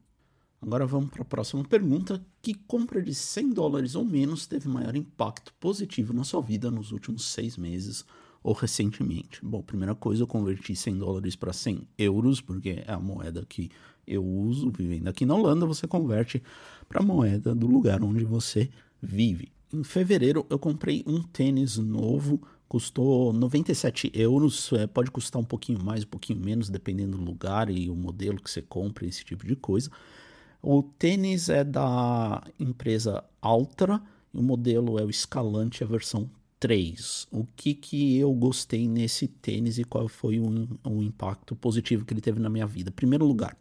Agora 0.66 0.86
vamos 0.86 1.10
para 1.10 1.24
a 1.24 1.26
próxima 1.26 1.62
pergunta. 1.66 2.26
Que 2.42 2.54
compra 2.54 3.02
de 3.02 3.14
100 3.14 3.50
dólares 3.50 3.96
ou 3.96 4.06
menos 4.06 4.48
teve 4.48 4.70
maior 4.70 4.96
impacto 4.96 5.54
positivo 5.60 6.14
na 6.14 6.24
sua 6.24 6.42
vida 6.42 6.72
nos 6.72 6.94
últimos 6.94 7.26
seis 7.26 7.58
meses 7.58 8.06
ou 8.42 8.54
recentemente? 8.54 9.44
Bom, 9.44 9.62
primeira 9.62 9.94
coisa, 9.94 10.24
eu 10.24 10.28
converti 10.28 10.74
100 10.74 11.00
dólares 11.00 11.36
para 11.36 11.52
100 11.52 11.86
euros, 11.98 12.40
porque 12.40 12.82
é 12.88 12.92
a 12.94 12.98
moeda 12.98 13.46
que 13.48 13.70
eu 14.08 14.26
uso 14.26 14.72
vivendo 14.72 15.10
aqui 15.10 15.26
na 15.26 15.36
Holanda. 15.36 15.66
Você 15.66 15.86
converte 15.86 16.42
para 16.88 17.02
a 17.02 17.06
moeda 17.06 17.54
do 17.54 17.68
lugar 17.68 18.02
onde 18.02 18.24
você 18.24 18.70
vive. 19.02 19.52
Em 19.74 19.84
fevereiro, 19.84 20.46
eu 20.50 20.58
comprei 20.58 21.04
um 21.06 21.22
tênis 21.22 21.78
novo, 21.78 22.42
custou 22.70 23.34
97 23.34 24.12
euros. 24.14 24.72
É, 24.72 24.88
pode 24.88 25.12
custar 25.12 25.42
um 25.42 25.46
pouquinho 25.46 25.84
mais, 25.84 26.06
um 26.06 26.08
pouquinho 26.08 26.40
menos, 26.40 26.70
dependendo 26.70 27.18
do 27.18 27.24
lugar 27.24 27.70
e 27.70 27.90
o 27.90 27.96
modelo 27.96 28.42
que 28.42 28.50
você 28.50 28.62
compra, 28.62 29.06
esse 29.06 29.26
tipo 29.26 29.46
de 29.46 29.58
coisa. 29.58 29.92
O 30.64 30.82
tênis 30.82 31.50
é 31.50 31.64
da 31.64 32.42
empresa 32.60 33.24
Altra 33.42 34.02
o 34.34 34.42
modelo 34.42 35.00
é 35.00 35.04
o 35.04 35.10
Escalante, 35.12 35.84
a 35.84 35.88
versão 35.88 36.28
3. 36.60 37.28
O 37.32 37.46
que, 37.56 37.76
que 37.76 38.18
eu 38.18 38.34
gostei 38.34 38.88
nesse 38.88 39.28
tênis 39.28 39.78
e 39.78 39.84
qual 39.84 40.08
foi 40.08 40.40
o, 40.40 40.68
o 40.84 41.04
impacto 41.04 41.56
positivo 41.56 42.04
que 42.04 42.14
ele 42.14 42.22
teve 42.22 42.40
na 42.40 42.50
minha 42.50 42.66
vida? 42.66 42.90
Primeiro 42.90 43.26
lugar, 43.26 43.56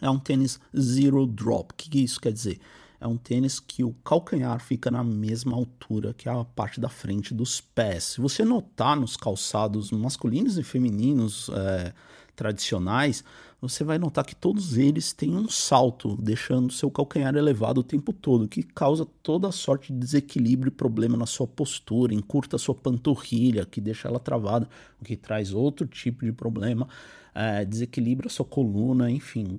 é 0.00 0.08
um 0.08 0.18
tênis 0.18 0.58
zero 0.78 1.26
drop. 1.26 1.72
O 1.72 1.76
que, 1.76 1.90
que 1.90 1.98
isso 1.98 2.18
quer 2.18 2.32
dizer? 2.32 2.58
É 2.98 3.06
um 3.06 3.18
tênis 3.18 3.60
que 3.60 3.84
o 3.84 3.92
calcanhar 4.02 4.58
fica 4.58 4.90
na 4.90 5.04
mesma 5.04 5.54
altura 5.54 6.14
que 6.14 6.26
a 6.26 6.42
parte 6.42 6.80
da 6.80 6.88
frente 6.88 7.34
dos 7.34 7.60
pés. 7.60 8.04
Se 8.04 8.20
você 8.20 8.42
notar 8.42 8.98
nos 8.98 9.18
calçados 9.18 9.90
masculinos 9.90 10.56
e 10.56 10.62
femininos 10.62 11.50
é, 11.50 11.92
tradicionais, 12.34 13.24
você 13.60 13.82
vai 13.82 13.98
notar 13.98 14.24
que 14.24 14.36
todos 14.36 14.76
eles 14.76 15.12
têm 15.12 15.34
um 15.34 15.48
salto, 15.48 16.16
deixando 16.20 16.72
seu 16.72 16.90
calcanhar 16.90 17.34
elevado 17.34 17.78
o 17.80 17.84
tempo 17.84 18.12
todo, 18.12 18.46
que 18.46 18.62
causa 18.62 19.06
toda 19.22 19.50
sorte 19.50 19.92
de 19.92 19.98
desequilíbrio 19.98 20.68
e 20.68 20.70
problema 20.70 21.16
na 21.16 21.26
sua 21.26 21.46
postura, 21.46 22.12
encurta 22.12 22.58
sua 22.58 22.74
panturrilha, 22.74 23.64
que 23.64 23.80
deixa 23.80 24.08
ela 24.08 24.20
travada, 24.20 24.68
o 25.00 25.04
que 25.04 25.16
traz 25.16 25.52
outro 25.52 25.86
tipo 25.86 26.24
de 26.24 26.32
problema, 26.32 26.86
é, 27.34 27.64
desequilibra 27.64 28.28
sua 28.28 28.44
coluna, 28.44 29.10
enfim, 29.10 29.58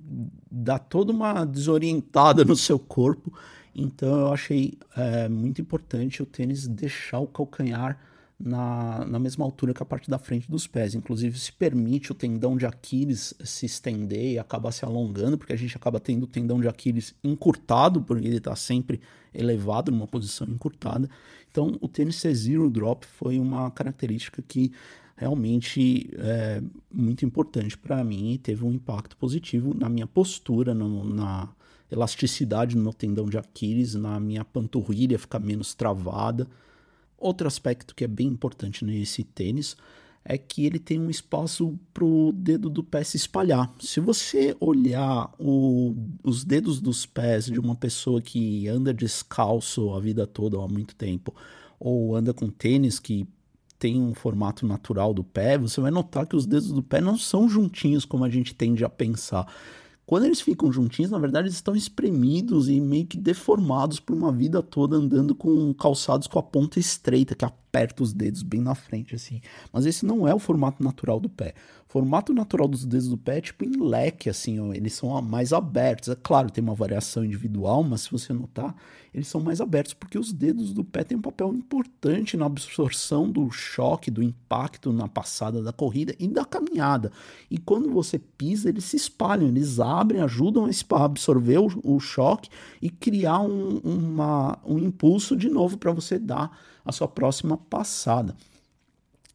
dá 0.50 0.77
toda 0.79 1.12
uma 1.12 1.44
desorientada 1.44 2.46
no 2.46 2.55
seu 2.55 2.79
corpo. 2.79 3.34
Então 3.75 4.20
eu 4.20 4.34
achei 4.34 4.77
é, 4.96 5.27
muito 5.27 5.62
importante 5.62 6.24
o 6.24 6.25
tênis 6.25 6.67
deixar 6.67 7.20
o 7.20 7.27
calcanhar 7.27 8.00
na, 8.39 9.05
na 9.05 9.17
mesma 9.17 9.45
altura 9.45 9.73
que 9.73 9.81
a 9.81 9.85
parte 9.85 10.09
da 10.09 10.17
frente 10.17 10.49
dos 10.49 10.67
pés. 10.67 10.93
Inclusive, 10.93 11.39
se 11.39 11.51
permite 11.51 12.11
o 12.11 12.15
tendão 12.15 12.57
de 12.57 12.65
Aquiles 12.65 13.33
se 13.43 13.65
estender 13.65 14.33
e 14.33 14.39
acabar 14.39 14.71
se 14.71 14.83
alongando, 14.83 15.37
porque 15.37 15.53
a 15.53 15.57
gente 15.57 15.75
acaba 15.75 15.99
tendo 15.99 16.23
o 16.23 16.27
tendão 16.27 16.59
de 16.59 16.67
Aquiles 16.67 17.15
encurtado, 17.23 18.01
porque 18.01 18.27
ele 18.27 18.37
está 18.37 18.55
sempre 18.55 18.99
elevado 19.33 19.91
numa 19.91 20.07
posição 20.07 20.47
encurtada. 20.47 21.09
Então, 21.49 21.77
o 21.79 21.87
tênis 21.87 22.21
zero 22.21 22.69
drop 22.69 23.05
foi 23.05 23.39
uma 23.39 23.71
característica 23.71 24.41
que 24.41 24.71
realmente 25.15 26.09
é 26.17 26.61
muito 26.91 27.25
importante 27.25 27.77
para 27.77 28.03
mim 28.03 28.33
e 28.33 28.37
teve 28.37 28.65
um 28.65 28.73
impacto 28.73 29.15
positivo 29.15 29.73
na 29.73 29.87
minha 29.87 30.05
postura, 30.05 30.73
no, 30.73 31.05
na 31.05 31.49
elasticidade 31.89 32.75
no 32.75 32.83
meu 32.83 32.93
tendão 32.93 33.29
de 33.29 33.37
Aquiles, 33.37 33.95
na 33.95 34.19
minha 34.19 34.43
panturrilha 34.43 35.17
ficar 35.17 35.39
menos 35.39 35.73
travada. 35.73 36.47
Outro 37.25 37.48
aspecto 37.48 37.96
que 37.96 38.03
é 38.03 38.08
bem 38.08 38.27
importante 38.27 38.86
nesse 38.86 39.24
tênis 39.24 39.75
é 40.24 40.38
que 40.38 40.63
ele 40.63 40.77
tem 40.77 41.00
um 41.00 41.10
espaço 41.10 41.75
para 41.91 42.05
o 42.05 42.32
dedo 42.32 42.70
do 42.70 42.84
pé 42.84 43.03
se 43.03 43.17
espalhar. 43.17 43.74
Se 43.79 44.00
você 44.00 44.55
olhar 44.60 45.34
o, 45.39 45.96
os 46.24 46.44
dedos 46.44 46.79
dos 46.79 47.08
pés 47.08 47.46
de 47.46 47.60
uma 47.60 47.75
pessoa 47.75 48.22
que 48.22 48.67
anda 48.67 48.94
descalço 48.94 49.91
a 49.96 50.00
vida 50.00 50.27
toda, 50.27 50.55
há 50.63 50.67
muito 50.67 50.94
tempo, 50.94 51.34
ou 51.79 52.15
anda 52.15 52.32
com 52.32 52.48
tênis 52.48 53.00
que 53.00 53.27
tem 53.79 54.00
um 54.00 54.13
formato 54.13 54.67
natural 54.67 55.12
do 55.12 55.24
pé, 55.24 55.58
você 55.58 55.82
vai 55.82 55.89
notar 55.89 56.27
que 56.27 56.36
os 56.36 56.46
dedos 56.46 56.72
do 56.72 56.84
pé 56.84 57.01
não 57.01 57.17
são 57.17 57.50
juntinhos 57.50 58.05
como 58.05 58.24
a 58.24 58.29
gente 58.29 58.53
tende 58.53 58.86
a 58.86 58.89
pensar. 58.89 59.51
Quando 60.05 60.25
eles 60.25 60.39
ficam 60.39 60.71
juntinhos, 60.71 61.09
na 61.09 61.17
verdade, 61.17 61.47
eles 61.47 61.55
estão 61.55 61.75
espremidos 61.75 62.69
e 62.69 62.79
meio 62.79 63.07
que 63.07 63.17
deformados 63.17 64.00
por 64.00 64.15
uma 64.15 64.31
vida 64.31 64.62
toda 64.62 64.95
andando 64.95 65.33
com 65.33 65.74
calçados 65.74 66.27
com 66.27 66.38
a 66.38 66.43
ponta 66.43 66.79
estreita, 66.79 67.33
que 67.33 67.43
aperta 67.43 68.03
os 68.03 68.13
dedos 68.13 68.43
bem 68.43 68.62
na 68.62 68.75
frente, 68.75 69.15
assim. 69.15 69.41
Mas 69.74 69.85
esse 69.85 70.05
não 70.05 70.27
é 70.27 70.33
o 70.33 70.39
formato 70.39 70.83
natural 70.83 71.19
do 71.19 71.27
pé. 71.27 71.55
Formato 71.95 72.33
natural 72.33 72.67
dos 72.67 72.83
dedos 72.83 73.07
do 73.07 73.17
pé 73.17 73.37
é 73.37 73.41
tipo 73.41 73.63
em 73.63 73.81
leque, 73.81 74.29
assim, 74.29 74.59
eles 74.73 74.91
são 74.95 75.21
mais 75.21 75.53
abertos. 75.53 76.09
É 76.09 76.15
claro, 76.21 76.51
tem 76.51 76.61
uma 76.61 76.75
variação 76.75 77.23
individual, 77.23 77.83
mas 77.83 78.01
se 78.01 78.11
você 78.11 78.33
notar, 78.33 78.75
eles 79.13 79.29
são 79.29 79.39
mais 79.39 79.61
abertos 79.61 79.93
porque 79.93 80.19
os 80.19 80.33
dedos 80.33 80.73
do 80.73 80.83
pé 80.83 81.05
têm 81.05 81.17
um 81.17 81.21
papel 81.21 81.53
importante 81.53 82.35
na 82.35 82.47
absorção 82.47 83.31
do 83.31 83.49
choque, 83.49 84.11
do 84.11 84.21
impacto 84.21 84.91
na 84.91 85.07
passada 85.07 85.63
da 85.63 85.71
corrida 85.71 86.13
e 86.19 86.27
da 86.27 86.43
caminhada. 86.43 87.13
E 87.49 87.57
quando 87.57 87.89
você 87.89 88.19
pisa, 88.19 88.67
eles 88.67 88.83
se 88.83 88.97
espalham, 88.97 89.47
eles 89.47 89.79
abrem, 89.79 90.19
ajudam 90.19 90.65
a 90.65 91.05
absorver 91.05 91.59
o, 91.59 91.69
o 91.81 91.97
choque 92.01 92.49
e 92.81 92.89
criar 92.89 93.39
um, 93.39 93.77
uma, 93.77 94.59
um 94.65 94.79
impulso 94.79 95.33
de 95.33 95.47
novo 95.47 95.77
para 95.77 95.93
você 95.93 96.19
dar 96.19 96.59
a 96.83 96.91
sua 96.91 97.07
próxima 97.07 97.55
passada. 97.55 98.35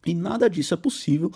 E 0.05 0.13
nada 0.13 0.47
disso 0.47 0.75
é 0.75 0.77
possível 0.77 1.31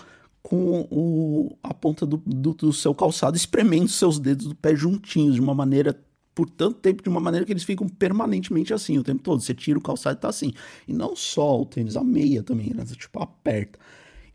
com 0.46 0.88
o, 0.92 1.58
a 1.64 1.74
ponta 1.74 2.06
do, 2.06 2.18
do, 2.18 2.54
do, 2.54 2.72
seu 2.72 2.94
calçado 2.94 3.36
espremendo 3.36 3.88
seus 3.88 4.20
dedos 4.20 4.46
do 4.46 4.54
pé 4.54 4.76
juntinhos, 4.76 5.34
de 5.34 5.42
uma 5.42 5.56
maneira, 5.56 6.00
por 6.36 6.48
tanto 6.48 6.78
tempo, 6.80 7.02
de 7.02 7.10
uma 7.10 7.20
maneira 7.20 7.44
que 7.48 7.52
eles 7.52 7.64
ficam 7.64 7.90
permanentemente 7.90 8.72
assim 8.72 8.96
o 9.00 9.04
tempo 9.04 9.24
todo. 9.24 9.42
Você 9.42 9.56
tira 9.56 9.80
o 9.80 9.82
calçado 9.82 10.20
e 10.20 10.22
tá 10.22 10.30
assim. 10.30 10.54
E 10.88 10.94
não 10.94 11.16
só 11.16 11.60
o 11.60 11.66
tênis, 11.66 11.98
a 11.98 12.04
meia 12.04 12.44
também, 12.44 12.72
né? 12.76 12.86
tipo, 12.86 13.24
aperta. 13.24 13.80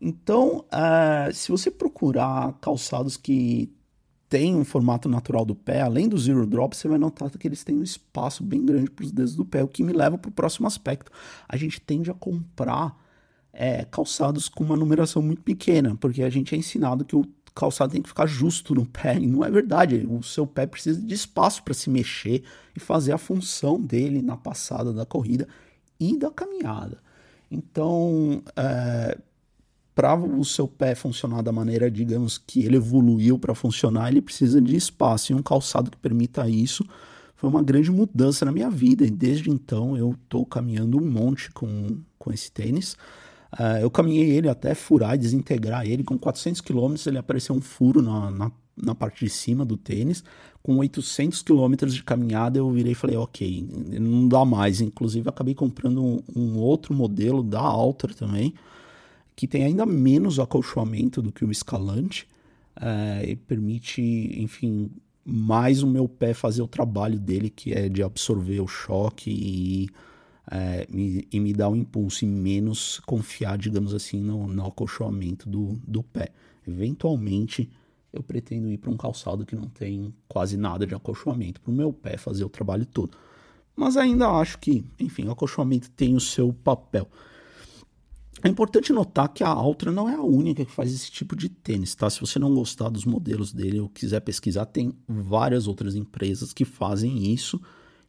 Então, 0.01 0.65
uh, 0.67 1.33
se 1.33 1.49
você 1.49 1.71
procurar 1.71 2.59
calçados 2.59 3.15
que 3.15 3.73
tem 4.27 4.53
um 4.53 4.65
formato 4.65 5.07
natural 5.07 5.45
do 5.45 5.55
pé, 5.55 5.79
além 5.79 6.09
do 6.09 6.17
zero 6.17 6.45
drop, 6.45 6.75
você 6.75 6.89
vai 6.89 6.97
notar 6.97 7.29
que 7.29 7.47
eles 7.47 7.63
têm 7.63 7.77
um 7.77 7.83
espaço 7.83 8.43
bem 8.43 8.65
grande 8.65 8.91
para 8.91 9.05
os 9.05 9.13
dedos 9.13 9.33
do 9.33 9.45
pé, 9.45 9.63
o 9.63 9.67
que 9.67 9.81
me 9.81 9.93
leva 9.93 10.17
para 10.17 10.27
o 10.27 10.33
próximo 10.33 10.67
aspecto. 10.67 11.09
A 11.47 11.55
gente 11.55 11.79
tende 11.79 12.11
a 12.11 12.13
comprar 12.13 12.99
é, 13.53 13.85
calçados 13.85 14.47
com 14.47 14.63
uma 14.63 14.75
numeração 14.75 15.21
muito 15.21 15.41
pequena, 15.41 15.95
porque 15.95 16.23
a 16.23 16.29
gente 16.29 16.55
é 16.55 16.57
ensinado 16.57 17.05
que 17.05 17.15
o 17.15 17.25
calçado 17.53 17.91
tem 17.91 18.01
que 18.01 18.09
ficar 18.09 18.25
justo 18.25 18.73
no 18.73 18.85
pé, 18.85 19.17
e 19.17 19.27
não 19.27 19.43
é 19.43 19.51
verdade. 19.51 20.07
O 20.09 20.23
seu 20.23 20.47
pé 20.47 20.65
precisa 20.65 21.01
de 21.01 21.13
espaço 21.13 21.63
para 21.63 21.73
se 21.73 21.89
mexer 21.89 22.43
e 22.75 22.79
fazer 22.79 23.11
a 23.11 23.17
função 23.17 23.79
dele 23.79 24.21
na 24.21 24.37
passada 24.37 24.93
da 24.93 25.05
corrida 25.05 25.47
e 25.99 26.17
da 26.17 26.31
caminhada. 26.31 26.97
Então, 27.49 28.41
é, 28.55 29.17
para 29.93 30.15
o 30.15 30.43
seu 30.45 30.67
pé 30.67 30.95
funcionar 30.95 31.41
da 31.41 31.51
maneira, 31.51 31.91
digamos, 31.91 32.37
que 32.37 32.63
ele 32.63 32.77
evoluiu 32.77 33.37
para 33.37 33.53
funcionar, 33.53 34.09
ele 34.09 34.21
precisa 34.21 34.61
de 34.61 34.75
espaço 34.75 35.31
e 35.31 35.35
um 35.35 35.43
calçado 35.43 35.91
que 35.91 35.97
permita 35.97 36.47
isso. 36.49 36.85
Foi 37.35 37.49
uma 37.49 37.61
grande 37.61 37.91
mudança 37.91 38.45
na 38.45 38.51
minha 38.51 38.69
vida 38.69 39.05
e 39.05 39.09
desde 39.09 39.49
então 39.49 39.97
eu 39.97 40.11
estou 40.11 40.45
caminhando 40.45 40.97
um 40.97 41.05
monte 41.05 41.51
com, 41.51 41.99
com 42.17 42.31
esse 42.31 42.51
tênis. 42.51 42.95
Uh, 43.53 43.81
eu 43.81 43.91
caminhei 43.91 44.29
ele 44.29 44.47
até 44.47 44.73
furar 44.73 45.15
e 45.15 45.17
desintegrar 45.17 45.85
ele. 45.85 46.03
Com 46.03 46.17
400 46.17 46.61
km 46.61 46.95
ele 47.05 47.17
apareceu 47.17 47.53
um 47.53 47.61
furo 47.61 48.01
na, 48.01 48.31
na, 48.31 48.51
na 48.77 48.95
parte 48.95 49.25
de 49.25 49.29
cima 49.29 49.65
do 49.65 49.75
tênis. 49.75 50.23
Com 50.63 50.77
800 50.77 51.41
km 51.41 51.85
de 51.87 52.03
caminhada 52.03 52.57
eu 52.57 52.71
virei 52.71 52.93
e 52.93 52.95
falei, 52.95 53.17
ok, 53.17 53.67
não 53.99 54.27
dá 54.27 54.45
mais. 54.45 54.79
Inclusive 54.79 55.27
acabei 55.27 55.53
comprando 55.53 56.03
um, 56.03 56.19
um 56.35 56.57
outro 56.59 56.93
modelo 56.93 57.43
da 57.43 57.59
Alter 57.59 58.15
também, 58.15 58.53
que 59.35 59.47
tem 59.47 59.65
ainda 59.65 59.85
menos 59.85 60.39
acolchoamento 60.39 61.21
do 61.21 61.31
que 61.31 61.43
o 61.43 61.51
escalante 61.51 62.27
é, 62.79 63.31
e 63.31 63.35
permite, 63.35 64.01
enfim, 64.37 64.89
mais 65.25 65.83
o 65.83 65.87
meu 65.87 66.07
pé 66.07 66.33
fazer 66.33 66.61
o 66.61 66.67
trabalho 66.67 67.19
dele, 67.19 67.49
que 67.49 67.73
é 67.73 67.89
de 67.89 68.01
absorver 68.01 68.61
o 68.61 68.67
choque 68.67 69.29
e, 69.29 69.89
é, 70.49 70.87
me, 70.89 71.27
e 71.31 71.39
me 71.39 71.53
dar 71.53 71.69
um 71.69 71.75
impulso 71.75 72.25
e 72.25 72.27
menos 72.27 72.99
confiar, 73.05 73.57
digamos 73.57 73.93
assim, 73.93 74.19
no, 74.19 74.47
no 74.47 74.65
acolchoamento 74.65 75.49
do, 75.49 75.79
do 75.87 76.01
pé. 76.01 76.29
Eventualmente, 76.67 77.69
eu 78.11 78.23
pretendo 78.23 78.69
ir 78.69 78.77
para 78.77 78.91
um 78.91 78.97
calçado 78.97 79.45
que 79.45 79.55
não 79.55 79.67
tem 79.67 80.13
quase 80.27 80.57
nada 80.57 80.85
de 80.85 80.95
acolchoamento, 80.95 81.61
para 81.61 81.71
o 81.71 81.75
meu 81.75 81.93
pé 81.93 82.17
fazer 82.17 82.43
o 82.43 82.49
trabalho 82.49 82.85
todo. 82.85 83.17
Mas 83.75 83.97
ainda 83.97 84.29
acho 84.29 84.59
que, 84.59 84.83
enfim, 84.99 85.25
o 85.25 85.31
acolchoamento 85.31 85.89
tem 85.91 86.15
o 86.15 86.19
seu 86.19 86.53
papel. 86.53 87.07
É 88.43 88.49
importante 88.49 88.91
notar 88.91 89.29
que 89.29 89.43
a 89.43 89.49
Altra 89.49 89.91
não 89.91 90.09
é 90.09 90.15
a 90.15 90.23
única 90.23 90.65
que 90.65 90.71
faz 90.71 90.91
esse 90.91 91.11
tipo 91.11 91.35
de 91.35 91.47
tênis, 91.47 91.93
tá? 91.93 92.09
Se 92.09 92.19
você 92.19 92.39
não 92.39 92.53
gostar 92.53 92.89
dos 92.89 93.05
modelos 93.05 93.53
dele 93.53 93.79
ou 93.79 93.87
quiser 93.87 94.19
pesquisar, 94.21 94.65
tem 94.65 94.93
várias 95.07 95.67
outras 95.67 95.95
empresas 95.95 96.51
que 96.51 96.65
fazem 96.65 97.31
isso 97.31 97.61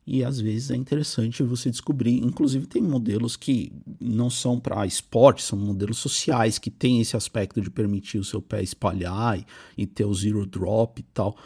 e 0.06 0.24
às 0.24 0.40
vezes 0.40 0.70
é 0.70 0.76
interessante 0.76 1.42
você 1.42 1.70
descobrir. 1.70 2.18
Inclusive, 2.18 2.66
tem 2.66 2.82
modelos 2.82 3.36
que 3.36 3.72
não 4.00 4.28
são 4.28 4.58
para 4.58 4.84
esporte, 4.84 5.42
são 5.42 5.58
modelos 5.58 5.98
sociais 5.98 6.58
que 6.58 6.70
têm 6.70 7.00
esse 7.00 7.16
aspecto 7.16 7.60
de 7.60 7.70
permitir 7.70 8.18
o 8.18 8.24
seu 8.24 8.42
pé 8.42 8.62
espalhar 8.62 9.38
e, 9.38 9.46
e 9.76 9.86
ter 9.86 10.04
o 10.04 10.14
zero 10.14 10.44
drop 10.44 11.00
e 11.00 11.04
tal. 11.14 11.36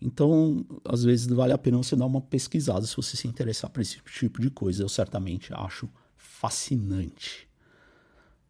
Então, 0.00 0.64
às 0.84 1.02
vezes 1.02 1.26
vale 1.26 1.52
a 1.52 1.58
pena 1.58 1.78
você 1.78 1.96
dar 1.96 2.06
uma 2.06 2.20
pesquisada 2.20 2.86
se 2.86 2.94
você 2.94 3.16
se 3.16 3.26
interessar 3.26 3.70
por 3.70 3.80
esse 3.80 3.98
tipo 4.04 4.40
de 4.40 4.50
coisa. 4.50 4.82
Eu 4.82 4.88
certamente 4.88 5.52
acho 5.52 5.88
fascinante. 6.16 7.48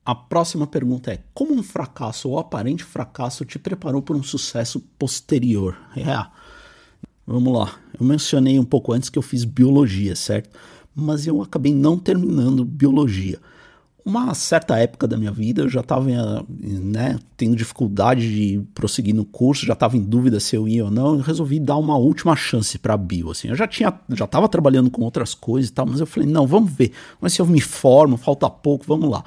A 0.05 0.15
próxima 0.15 0.67
pergunta 0.67 1.11
é: 1.11 1.25
como 1.33 1.55
um 1.55 1.63
fracasso 1.63 2.29
ou 2.29 2.39
aparente 2.39 2.85
fracasso 2.85 3.45
te 3.45 3.59
preparou 3.59 4.03
para 4.03 4.17
um 4.17 4.23
sucesso 4.23 4.81
posterior? 4.99 5.79
É. 5.97 6.44
Vamos 7.27 7.53
lá. 7.53 7.75
Eu 7.99 8.07
mencionei 8.07 8.59
um 8.59 8.65
pouco 8.65 8.93
antes 8.93 9.09
que 9.09 9.19
eu 9.19 9.23
fiz 9.23 9.45
biologia, 9.45 10.15
certo? 10.15 10.51
Mas 10.95 11.27
eu 11.27 11.43
acabei 11.43 11.75
não 11.75 11.99
terminando 11.99 12.65
biologia. 12.65 13.39
Uma 14.05 14.35
certa 14.35 14.79
época 14.79 15.09
da 15.09 15.17
minha 15.17 15.33
vida 15.33 15.63
eu 15.63 15.69
já 15.69 15.81
estava 15.81 16.07
né, 16.47 17.19
tendo 17.39 17.57
dificuldade 17.57 18.21
de 18.21 18.63
prosseguir 18.75 19.15
no 19.15 19.25
curso, 19.25 19.65
já 19.65 19.73
estava 19.73 19.97
em 19.97 20.03
dúvida 20.03 20.39
se 20.39 20.55
eu 20.55 20.69
ia 20.69 20.85
ou 20.85 20.91
não, 20.91 21.19
e 21.19 21.23
resolvi 21.23 21.59
dar 21.59 21.79
uma 21.79 21.97
última 21.97 22.37
chance 22.37 22.77
para 22.79 22.99
bio. 22.99 23.31
Assim. 23.31 23.49
Eu 23.49 23.57
já 23.57 23.67
tinha, 23.67 23.99
já 24.11 24.27
estava 24.27 24.47
trabalhando 24.47 24.91
com 24.91 25.03
outras 25.03 25.33
coisas 25.33 25.71
e 25.71 25.73
tal, 25.73 25.87
mas 25.87 26.01
eu 26.01 26.07
falei, 26.07 26.29
não, 26.29 26.47
vamos 26.47 26.71
ver, 26.71 26.93
mas 27.19 27.33
se 27.33 27.41
eu 27.41 27.47
me 27.47 27.63
formo, 27.63 28.19
falta 28.19 28.51
pouco, 28.51 28.85
vamos 28.87 29.09
lá. 29.09 29.25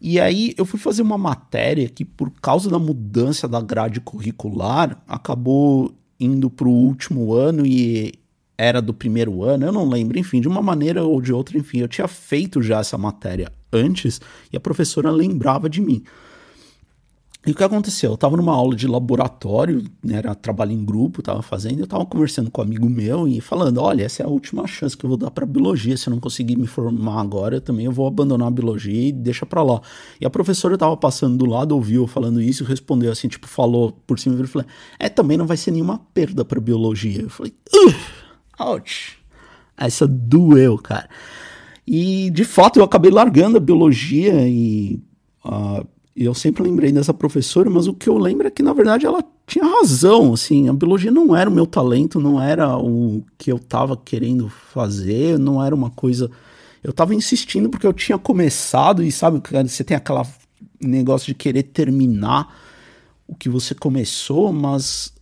E 0.00 0.18
aí 0.18 0.52
eu 0.56 0.64
fui 0.64 0.80
fazer 0.80 1.02
uma 1.02 1.18
matéria 1.18 1.88
que, 1.88 2.04
por 2.04 2.30
causa 2.40 2.68
da 2.68 2.78
mudança 2.78 3.46
da 3.46 3.60
grade 3.60 4.00
curricular, 4.00 5.00
acabou 5.06 5.92
indo 6.18 6.50
para 6.50 6.66
o 6.66 6.72
último 6.72 7.32
ano 7.32 7.64
e 7.66 8.12
era 8.56 8.82
do 8.82 8.92
primeiro 8.92 9.44
ano, 9.44 9.66
eu 9.66 9.72
não 9.72 9.88
lembro, 9.88 10.18
enfim, 10.18 10.40
de 10.40 10.48
uma 10.48 10.60
maneira 10.60 11.04
ou 11.04 11.20
de 11.20 11.32
outra, 11.32 11.56
enfim, 11.56 11.78
eu 11.78 11.88
tinha 11.88 12.08
feito 12.08 12.60
já 12.60 12.80
essa 12.80 12.98
matéria 12.98 13.52
antes 13.72 14.20
e 14.52 14.56
a 14.56 14.60
professora 14.60 15.10
lembrava 15.10 15.68
de 15.68 15.80
mim. 15.80 16.02
E 17.46 17.52
o 17.52 17.54
que 17.54 17.62
aconteceu? 17.62 18.10
Eu 18.10 18.14
estava 18.14 18.36
numa 18.36 18.52
aula 18.52 18.74
de 18.74 18.86
laboratório, 18.86 19.84
né, 20.04 20.16
era 20.16 20.34
trabalho 20.34 20.72
em 20.72 20.84
grupo, 20.84 21.20
estava 21.20 21.40
fazendo, 21.40 21.78
eu 21.78 21.84
estava 21.84 22.04
conversando 22.04 22.50
com 22.50 22.60
um 22.60 22.64
amigo 22.64 22.90
meu 22.90 23.28
e 23.28 23.40
falando: 23.40 23.78
olha, 23.80 24.04
essa 24.04 24.22
é 24.22 24.26
a 24.26 24.28
última 24.28 24.66
chance 24.66 24.96
que 24.96 25.04
eu 25.04 25.08
vou 25.08 25.16
dar 25.16 25.30
para 25.30 25.46
biologia. 25.46 25.96
Se 25.96 26.08
eu 26.08 26.10
não 26.12 26.20
conseguir 26.20 26.56
me 26.56 26.66
formar 26.66 27.20
agora, 27.20 27.56
eu 27.56 27.60
também 27.60 27.86
eu 27.86 27.92
vou 27.92 28.08
abandonar 28.08 28.48
a 28.48 28.50
biologia 28.50 29.08
e 29.08 29.12
deixa 29.12 29.46
para 29.46 29.62
lá. 29.62 29.80
E 30.20 30.26
a 30.26 30.30
professora 30.30 30.74
estava 30.74 30.96
passando 30.96 31.38
do 31.38 31.46
lado, 31.46 31.72
ouviu 31.72 32.02
eu 32.02 32.06
falando 32.08 32.42
isso, 32.42 32.64
respondeu 32.64 33.10
assim, 33.12 33.28
tipo, 33.28 33.46
falou 33.46 33.92
por 34.06 34.18
cima 34.18 34.34
e 34.42 34.46
falou: 34.46 34.66
é, 34.98 35.08
também 35.08 35.38
não 35.38 35.46
vai 35.46 35.56
ser 35.56 35.70
nenhuma 35.70 35.98
perda 36.12 36.44
para 36.44 36.60
biologia. 36.60 37.22
Eu 37.22 37.30
falei: 37.30 37.54
ouch, 38.58 39.16
essa 39.76 40.08
doeu, 40.08 40.76
cara. 40.76 41.08
E 41.86 42.30
de 42.30 42.44
fato 42.44 42.80
eu 42.80 42.84
acabei 42.84 43.10
largando 43.12 43.56
a 43.56 43.60
biologia 43.60 44.46
e 44.46 45.00
uh, 45.44 45.86
eu 46.24 46.34
sempre 46.34 46.62
lembrei 46.62 46.90
dessa 46.92 47.14
professora, 47.14 47.70
mas 47.70 47.86
o 47.86 47.94
que 47.94 48.08
eu 48.08 48.18
lembro 48.18 48.46
é 48.46 48.50
que 48.50 48.62
na 48.62 48.72
verdade 48.72 49.06
ela 49.06 49.22
tinha 49.46 49.64
razão, 49.64 50.32
assim, 50.34 50.68
a 50.68 50.72
biologia 50.72 51.10
não 51.10 51.34
era 51.34 51.48
o 51.48 51.52
meu 51.52 51.66
talento, 51.66 52.20
não 52.20 52.40
era 52.40 52.76
o 52.76 53.22
que 53.36 53.50
eu 53.50 53.56
estava 53.56 53.96
querendo 53.96 54.48
fazer, 54.48 55.38
não 55.38 55.64
era 55.64 55.74
uma 55.74 55.90
coisa 55.90 56.30
eu 56.82 56.90
estava 56.90 57.14
insistindo 57.14 57.68
porque 57.68 57.86
eu 57.86 57.92
tinha 57.92 58.18
começado 58.18 59.02
e 59.02 59.10
sabe, 59.10 59.42
você 59.66 59.82
tem 59.82 59.96
aquela 59.96 60.26
negócio 60.80 61.26
de 61.26 61.34
querer 61.34 61.64
terminar 61.64 62.54
o 63.26 63.34
que 63.34 63.48
você 63.48 63.74
começou, 63.74 64.52
mas 64.52 65.12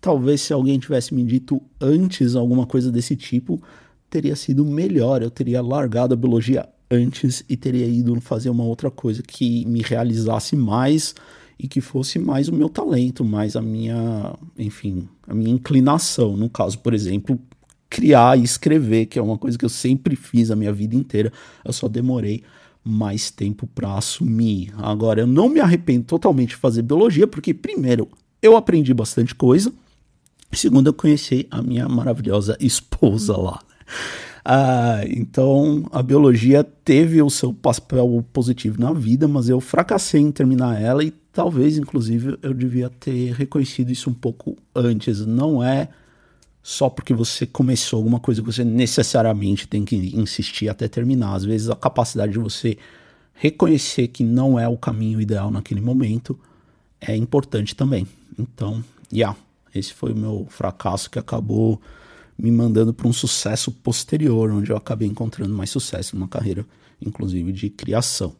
talvez 0.00 0.42
se 0.42 0.52
alguém 0.52 0.78
tivesse 0.78 1.14
me 1.14 1.24
dito 1.24 1.60
antes 1.80 2.36
alguma 2.36 2.66
coisa 2.66 2.92
desse 2.92 3.16
tipo, 3.16 3.62
teria 4.10 4.36
sido 4.36 4.64
melhor. 4.64 5.22
Eu 5.22 5.30
teria 5.30 5.62
largado 5.62 6.14
a 6.14 6.16
biologia 6.16 6.68
antes 6.94 7.44
e 7.48 7.56
teria 7.56 7.86
ido 7.86 8.20
fazer 8.20 8.50
uma 8.50 8.64
outra 8.64 8.90
coisa 8.90 9.22
que 9.22 9.64
me 9.66 9.82
realizasse 9.82 10.56
mais 10.56 11.14
e 11.58 11.68
que 11.68 11.80
fosse 11.80 12.18
mais 12.18 12.48
o 12.48 12.54
meu 12.54 12.68
talento, 12.68 13.24
mais 13.24 13.56
a 13.56 13.62
minha, 13.62 14.34
enfim, 14.58 15.08
a 15.26 15.34
minha 15.34 15.50
inclinação. 15.50 16.36
No 16.36 16.48
caso, 16.48 16.78
por 16.78 16.94
exemplo, 16.94 17.38
criar 17.88 18.38
e 18.38 18.42
escrever, 18.42 19.06
que 19.06 19.18
é 19.18 19.22
uma 19.22 19.38
coisa 19.38 19.56
que 19.56 19.64
eu 19.64 19.68
sempre 19.68 20.16
fiz 20.16 20.50
a 20.50 20.56
minha 20.56 20.72
vida 20.72 20.96
inteira. 20.96 21.32
Eu 21.64 21.72
só 21.72 21.88
demorei 21.88 22.42
mais 22.82 23.30
tempo 23.30 23.66
para 23.66 23.94
assumir. 23.94 24.74
Agora, 24.76 25.20
eu 25.20 25.26
não 25.26 25.48
me 25.48 25.60
arrependo 25.60 26.04
totalmente 26.04 26.50
de 26.50 26.56
fazer 26.56 26.82
biologia, 26.82 27.26
porque 27.26 27.54
primeiro, 27.54 28.08
eu 28.42 28.56
aprendi 28.56 28.92
bastante 28.92 29.34
coisa. 29.34 29.72
Segundo, 30.52 30.88
eu 30.88 30.94
conheci 30.94 31.46
a 31.50 31.62
minha 31.62 31.88
maravilhosa 31.88 32.56
esposa 32.60 33.36
lá. 33.36 33.60
Né? 33.68 33.74
Ah, 34.44 35.00
então 35.08 35.88
a 35.90 36.02
biologia 36.02 36.62
teve 36.62 37.22
o 37.22 37.30
seu 37.30 37.52
papel 37.54 38.24
positivo 38.32 38.78
na 38.78 38.92
vida, 38.92 39.26
mas 39.26 39.48
eu 39.48 39.58
fracassei 39.60 40.20
em 40.20 40.30
terminar 40.30 40.80
ela 40.80 41.02
e 41.02 41.10
talvez, 41.32 41.78
inclusive, 41.78 42.38
eu 42.42 42.52
devia 42.52 42.90
ter 42.90 43.32
reconhecido 43.32 43.90
isso 43.90 44.10
um 44.10 44.14
pouco 44.14 44.56
antes. 44.74 45.24
Não 45.24 45.62
é 45.64 45.88
só 46.62 46.90
porque 46.90 47.14
você 47.14 47.46
começou 47.46 47.98
alguma 47.98 48.20
coisa 48.20 48.42
que 48.42 48.46
você 48.46 48.64
necessariamente 48.64 49.66
tem 49.66 49.84
que 49.84 49.96
insistir 49.96 50.68
até 50.68 50.88
terminar. 50.88 51.34
Às 51.34 51.44
vezes 51.44 51.70
a 51.70 51.76
capacidade 51.76 52.32
de 52.32 52.38
você 52.38 52.76
reconhecer 53.34 54.08
que 54.08 54.22
não 54.22 54.58
é 54.58 54.68
o 54.68 54.76
caminho 54.76 55.20
ideal 55.20 55.50
naquele 55.50 55.80
momento 55.80 56.38
é 57.00 57.16
importante 57.16 57.74
também. 57.74 58.06
Então, 58.38 58.82
yeah, 59.12 59.36
esse 59.74 59.92
foi 59.92 60.12
o 60.12 60.16
meu 60.16 60.46
fracasso 60.50 61.10
que 61.10 61.18
acabou 61.18 61.80
me 62.38 62.50
mandando 62.50 62.92
para 62.92 63.08
um 63.08 63.12
sucesso 63.12 63.70
posterior, 63.70 64.50
onde 64.50 64.70
eu 64.70 64.76
acabei 64.76 65.08
encontrando 65.08 65.54
mais 65.54 65.70
sucesso 65.70 66.16
numa 66.16 66.28
carreira, 66.28 66.66
inclusive 67.00 67.52
de 67.52 67.70
criação. 67.70 68.34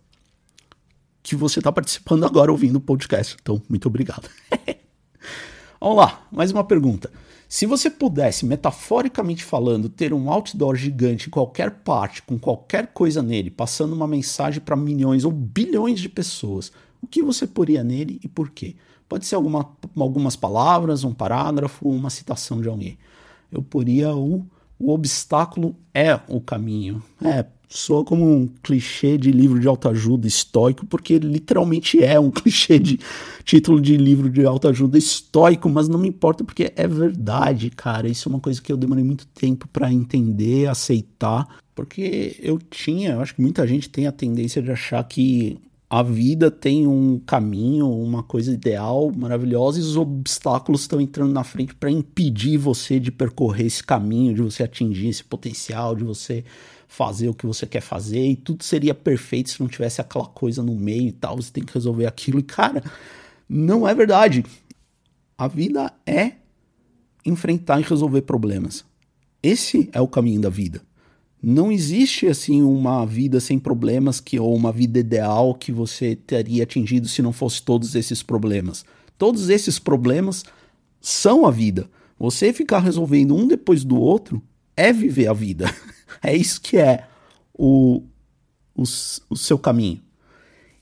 Que 1.22 1.34
você 1.34 1.60
está 1.60 1.72
participando 1.72 2.24
agora 2.24 2.52
ouvindo 2.52 2.76
o 2.76 2.80
podcast. 2.80 3.36
Então, 3.40 3.62
muito 3.68 3.86
obrigado. 3.86 4.28
Vamos 5.80 5.96
lá, 5.96 6.26
mais 6.30 6.50
uma 6.50 6.64
pergunta. 6.64 7.10
Se 7.48 7.66
você 7.66 7.88
pudesse, 7.88 8.44
metaforicamente 8.44 9.44
falando, 9.44 9.88
ter 9.88 10.12
um 10.12 10.30
outdoor 10.30 10.74
gigante 10.74 11.28
em 11.28 11.30
qualquer 11.30 11.70
parte, 11.70 12.22
com 12.22 12.38
qualquer 12.38 12.88
coisa 12.88 13.22
nele, 13.22 13.50
passando 13.50 13.92
uma 13.92 14.08
mensagem 14.08 14.60
para 14.60 14.74
milhões 14.74 15.24
ou 15.24 15.30
bilhões 15.30 16.00
de 16.00 16.08
pessoas, 16.08 16.72
o 17.00 17.06
que 17.06 17.22
você 17.22 17.46
poria 17.46 17.84
nele 17.84 18.18
e 18.24 18.28
por 18.28 18.50
quê? 18.50 18.76
Pode 19.08 19.26
ser 19.26 19.34
alguma, 19.34 19.70
algumas 19.96 20.34
palavras, 20.34 21.04
um 21.04 21.12
parágrafo, 21.12 21.88
uma 21.88 22.10
citação 22.10 22.60
de 22.60 22.68
alguém 22.68 22.98
eu 23.54 23.62
poria 23.62 24.14
o, 24.14 24.46
o 24.78 24.92
obstáculo 24.92 25.76
é 25.92 26.18
o 26.28 26.40
caminho. 26.40 27.02
É, 27.22 27.44
soa 27.68 28.04
como 28.04 28.24
um 28.24 28.46
clichê 28.62 29.18
de 29.18 29.32
livro 29.32 29.58
de 29.58 29.66
autoajuda 29.66 30.28
estoico, 30.28 30.86
porque 30.86 31.18
literalmente 31.18 32.02
é 32.02 32.18
um 32.20 32.30
clichê 32.32 32.78
de 32.78 33.00
título 33.44 33.80
de 33.80 33.96
livro 33.96 34.30
de 34.30 34.44
autoajuda 34.44 34.96
estoico, 34.96 35.68
mas 35.68 35.88
não 35.88 35.98
me 35.98 36.08
importa 36.08 36.44
porque 36.44 36.72
é 36.76 36.86
verdade, 36.86 37.70
cara. 37.70 38.08
Isso 38.08 38.28
é 38.28 38.32
uma 38.32 38.40
coisa 38.40 38.62
que 38.62 38.72
eu 38.72 38.76
demorei 38.76 39.04
muito 39.04 39.26
tempo 39.26 39.66
para 39.68 39.92
entender, 39.92 40.68
aceitar, 40.68 41.48
porque 41.74 42.36
eu 42.40 42.58
tinha, 42.58 43.12
eu 43.12 43.20
acho 43.20 43.34
que 43.34 43.42
muita 43.42 43.66
gente 43.66 43.88
tem 43.88 44.06
a 44.06 44.12
tendência 44.12 44.62
de 44.62 44.70
achar 44.70 45.02
que 45.04 45.58
a 45.96 46.02
vida 46.02 46.50
tem 46.50 46.88
um 46.88 47.20
caminho, 47.20 47.88
uma 47.88 48.24
coisa 48.24 48.52
ideal, 48.52 49.12
maravilhosa, 49.16 49.78
e 49.78 49.82
os 49.82 49.96
obstáculos 49.96 50.80
estão 50.80 51.00
entrando 51.00 51.32
na 51.32 51.44
frente 51.44 51.72
para 51.72 51.88
impedir 51.88 52.56
você 52.56 52.98
de 52.98 53.12
percorrer 53.12 53.66
esse 53.66 53.80
caminho, 53.80 54.34
de 54.34 54.42
você 54.42 54.64
atingir 54.64 55.06
esse 55.06 55.22
potencial, 55.22 55.94
de 55.94 56.02
você 56.02 56.44
fazer 56.88 57.28
o 57.28 57.34
que 57.34 57.46
você 57.46 57.64
quer 57.64 57.80
fazer, 57.80 58.26
e 58.26 58.34
tudo 58.34 58.64
seria 58.64 58.92
perfeito 58.92 59.50
se 59.50 59.60
não 59.60 59.68
tivesse 59.68 60.00
aquela 60.00 60.26
coisa 60.26 60.64
no 60.64 60.74
meio 60.74 61.06
e 61.06 61.12
tal, 61.12 61.36
você 61.36 61.52
tem 61.52 61.64
que 61.64 61.72
resolver 61.72 62.06
aquilo. 62.06 62.40
E 62.40 62.42
cara, 62.42 62.82
não 63.48 63.86
é 63.86 63.94
verdade. 63.94 64.44
A 65.38 65.46
vida 65.46 65.92
é 66.04 66.32
enfrentar 67.24 67.78
e 67.78 67.84
resolver 67.84 68.22
problemas. 68.22 68.84
Esse 69.40 69.88
é 69.92 70.00
o 70.00 70.08
caminho 70.08 70.40
da 70.40 70.48
vida 70.48 70.82
não 71.44 71.70
existe 71.70 72.26
assim 72.26 72.62
uma 72.62 73.04
vida 73.04 73.38
sem 73.38 73.58
problemas 73.58 74.20
que 74.20 74.38
ou 74.40 74.54
uma 74.54 74.72
vida 74.72 74.98
ideal 74.98 75.54
que 75.54 75.70
você 75.70 76.16
teria 76.16 76.62
atingido 76.62 77.06
se 77.06 77.20
não 77.20 77.32
fosse 77.32 77.62
todos 77.62 77.94
esses 77.94 78.22
problemas. 78.22 78.84
Todos 79.18 79.50
esses 79.50 79.78
problemas 79.78 80.44
são 81.00 81.44
a 81.44 81.50
vida. 81.50 81.88
Você 82.18 82.52
ficar 82.52 82.78
resolvendo 82.78 83.36
um 83.36 83.46
depois 83.46 83.84
do 83.84 83.96
outro 83.96 84.42
é 84.76 84.92
viver 84.92 85.28
a 85.28 85.32
vida. 85.32 85.72
é 86.22 86.34
isso 86.34 86.60
que 86.60 86.78
é 86.78 87.06
o, 87.52 88.02
o, 88.74 88.82
o 89.28 89.36
seu 89.36 89.58
caminho. 89.58 90.00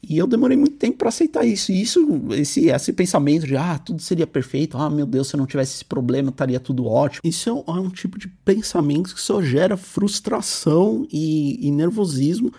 E 0.02 0.18
eu 0.18 0.26
demorei 0.26 0.56
muito 0.56 0.76
tempo 0.76 0.98
para 0.98 1.08
aceitar 1.08 1.44
isso. 1.44 1.70
E 1.70 1.80
isso, 1.80 2.22
esse, 2.32 2.68
esse 2.68 2.92
pensamento 2.92 3.46
de 3.46 3.56
ah, 3.56 3.78
tudo 3.78 4.02
seria 4.02 4.26
perfeito, 4.26 4.76
ah, 4.76 4.90
meu 4.90 5.06
Deus, 5.06 5.28
se 5.28 5.36
eu 5.36 5.38
não 5.38 5.46
tivesse 5.46 5.76
esse 5.76 5.84
problema, 5.84 6.30
estaria 6.30 6.58
tudo 6.58 6.86
ótimo. 6.86 7.20
Isso 7.24 7.48
é 7.48 7.52
um, 7.52 7.64
é 7.68 7.80
um 7.80 7.88
tipo 7.88 8.18
de 8.18 8.26
pensamento 8.28 9.14
que 9.14 9.20
só 9.20 9.40
gera 9.40 9.76
frustração 9.76 11.06
e, 11.10 11.66
e 11.66 11.70
nervosismo. 11.70 12.52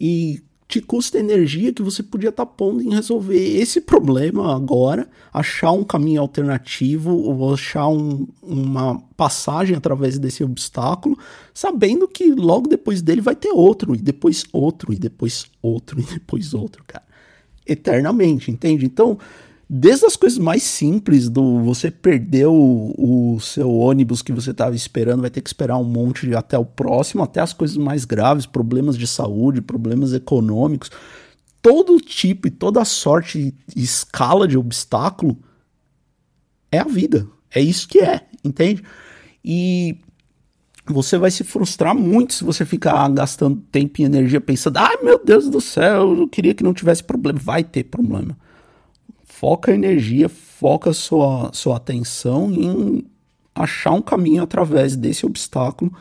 E 0.00 0.42
te 0.68 0.80
custa 0.80 1.18
energia 1.18 1.72
que 1.72 1.82
você 1.82 2.02
podia 2.02 2.30
estar 2.30 2.44
tá 2.44 2.52
pondo 2.52 2.82
em 2.82 2.92
resolver 2.92 3.38
esse 3.38 3.80
problema 3.80 4.54
agora, 4.54 5.08
achar 5.32 5.70
um 5.70 5.84
caminho 5.84 6.20
alternativo 6.20 7.12
ou 7.12 7.54
achar 7.54 7.88
um, 7.88 8.26
uma 8.42 9.00
passagem 9.16 9.76
através 9.76 10.18
desse 10.18 10.42
obstáculo, 10.42 11.16
sabendo 11.54 12.08
que 12.08 12.32
logo 12.32 12.68
depois 12.68 13.00
dele 13.00 13.20
vai 13.20 13.36
ter 13.36 13.50
outro, 13.50 13.94
e 13.94 13.98
depois 13.98 14.44
outro, 14.52 14.92
e 14.92 14.98
depois 14.98 15.46
outro, 15.62 16.00
e 16.00 16.02
depois 16.02 16.52
outro, 16.52 16.82
cara. 16.84 17.04
Eternamente, 17.64 18.50
entende? 18.50 18.86
Então, 18.86 19.18
Desde 19.68 20.06
as 20.06 20.14
coisas 20.14 20.38
mais 20.38 20.62
simples, 20.62 21.28
do 21.28 21.60
você 21.60 21.90
perdeu 21.90 22.54
o, 22.54 23.34
o 23.34 23.40
seu 23.40 23.68
ônibus 23.68 24.22
que 24.22 24.32
você 24.32 24.52
estava 24.52 24.76
esperando, 24.76 25.22
vai 25.22 25.30
ter 25.30 25.40
que 25.40 25.48
esperar 25.48 25.76
um 25.76 25.84
monte 25.84 26.32
até 26.36 26.56
o 26.56 26.64
próximo, 26.64 27.24
até 27.24 27.40
as 27.40 27.52
coisas 27.52 27.76
mais 27.76 28.04
graves, 28.04 28.46
problemas 28.46 28.96
de 28.96 29.08
saúde, 29.08 29.60
problemas 29.60 30.12
econômicos. 30.12 30.90
todo 31.60 32.00
tipo 32.00 32.46
e 32.46 32.50
toda 32.50 32.84
sorte 32.84 33.52
e 33.74 33.82
escala 33.82 34.46
de 34.46 34.56
obstáculo 34.56 35.36
é 36.70 36.78
a 36.78 36.84
vida. 36.84 37.26
É 37.52 37.60
isso 37.60 37.88
que 37.88 37.98
é, 37.98 38.24
entende? 38.44 38.84
E 39.44 39.98
você 40.86 41.18
vai 41.18 41.30
se 41.32 41.42
frustrar 41.42 41.92
muito 41.92 42.34
se 42.34 42.44
você 42.44 42.64
ficar 42.64 43.08
gastando 43.08 43.60
tempo 43.72 44.00
e 44.00 44.04
energia 44.04 44.40
pensando: 44.40 44.76
ai 44.76 44.98
meu 45.02 45.22
Deus 45.24 45.48
do 45.50 45.60
céu, 45.60 46.16
eu 46.16 46.28
queria 46.28 46.54
que 46.54 46.62
não 46.62 46.72
tivesse 46.72 47.02
problema. 47.02 47.40
Vai 47.42 47.64
ter 47.64 47.82
problema. 47.82 48.38
Foca 49.38 49.70
a 49.70 49.74
energia, 49.74 50.30
foca 50.30 50.94
sua, 50.94 51.50
sua 51.52 51.76
atenção 51.76 52.50
em 52.54 53.04
achar 53.54 53.92
um 53.92 54.00
caminho 54.00 54.42
através 54.42 54.96
desse 54.96 55.26
obstáculo 55.26 55.92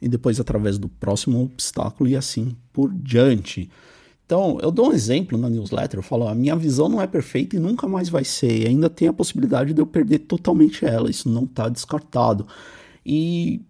e 0.00 0.08
depois 0.08 0.40
através 0.40 0.78
do 0.78 0.88
próximo 0.88 1.42
obstáculo 1.42 2.08
e 2.08 2.16
assim 2.16 2.56
por 2.72 2.90
diante. 2.90 3.68
Então, 4.24 4.58
eu 4.62 4.70
dou 4.70 4.88
um 4.88 4.92
exemplo 4.94 5.36
na 5.36 5.50
newsletter, 5.50 5.98
eu 5.98 6.02
falo, 6.02 6.26
a 6.26 6.34
minha 6.34 6.56
visão 6.56 6.88
não 6.88 7.02
é 7.02 7.06
perfeita 7.06 7.54
e 7.54 7.58
nunca 7.58 7.86
mais 7.86 8.08
vai 8.08 8.24
ser, 8.24 8.62
e 8.62 8.66
ainda 8.66 8.88
tem 8.88 9.08
a 9.08 9.12
possibilidade 9.12 9.74
de 9.74 9.82
eu 9.82 9.86
perder 9.86 10.20
totalmente 10.20 10.86
ela, 10.86 11.10
isso 11.10 11.28
não 11.28 11.44
está 11.44 11.68
descartado. 11.68 12.46
E, 13.04 13.60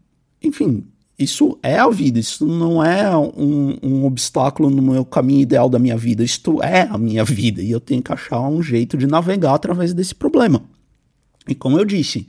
enfim, 0.41 0.87
isso 1.19 1.59
é 1.63 1.79
a 1.79 1.89
vida, 1.89 2.19
isso 2.19 2.45
não 2.45 2.85
é 2.85 3.17
um, 3.17 3.79
um, 3.83 4.05
obstáculo 4.05 4.69
no 4.69 4.83
meu 4.83 5.05
caminho 5.05 5.43
ideal 5.43 5.69
da 5.69 5.79
minha 5.79 5.97
vida, 5.97 6.25
isto 6.25 6.63
é 6.63 6.83
a 6.83 6.99
minha 6.99 7.25
vida, 7.25 7.63
e 7.63 7.71
eu 7.71 7.79
tenho 7.79 8.03
que 8.03 8.13
achar 8.13 8.41
um 8.41 8.61
jeito 8.61 8.97
de 8.97 9.07
navegar 9.07 9.55
através 9.55 9.95
desse 9.95 10.15
problema. 10.15 10.63
E 11.49 11.55
como 11.55 11.79
eu 11.79 11.85
disse, 11.85 12.27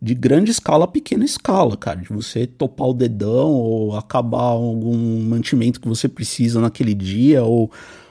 de 0.00 0.14
grande 0.14 0.50
escala 0.50 0.84
a 0.84 0.88
pequena 0.88 1.24
escala, 1.24 1.76
cara. 1.76 2.00
De 2.00 2.08
você 2.08 2.46
topar 2.46 2.88
o 2.88 2.94
dedão 2.94 3.50
ou 3.50 3.96
acabar 3.96 4.38
algum 4.38 5.22
mantimento 5.22 5.80
que 5.80 5.88
você 5.88 6.08
precisa 6.08 6.60
naquele 6.60 6.94
dia 6.94 7.42
ou 7.42 7.70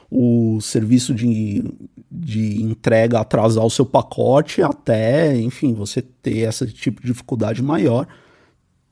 o 0.10 0.60
serviço 0.62 1.14
de, 1.14 1.64
de 2.12 2.62
entrega 2.64 3.20
atrasar 3.20 3.66
o 3.66 3.70
seu 3.70 3.86
pacote 3.86 4.62
até, 4.62 5.38
enfim, 5.38 5.74
você 5.74 6.02
ter 6.02 6.48
esse 6.48 6.68
tipo 6.68 7.02
de 7.02 7.08
dificuldade 7.08 7.62
maior. 7.62 8.08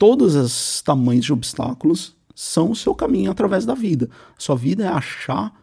Todos 0.05 0.35
os 0.35 0.81
tamanhos 0.81 1.23
de 1.23 1.31
obstáculos 1.31 2.13
são 2.35 2.71
o 2.71 2.75
seu 2.75 2.93
caminho 2.93 3.31
através 3.31 3.65
da 3.65 3.73
vida. 3.73 4.09
sua 4.37 4.53
vida 4.53 4.83
é 4.83 4.87
achar 4.89 5.57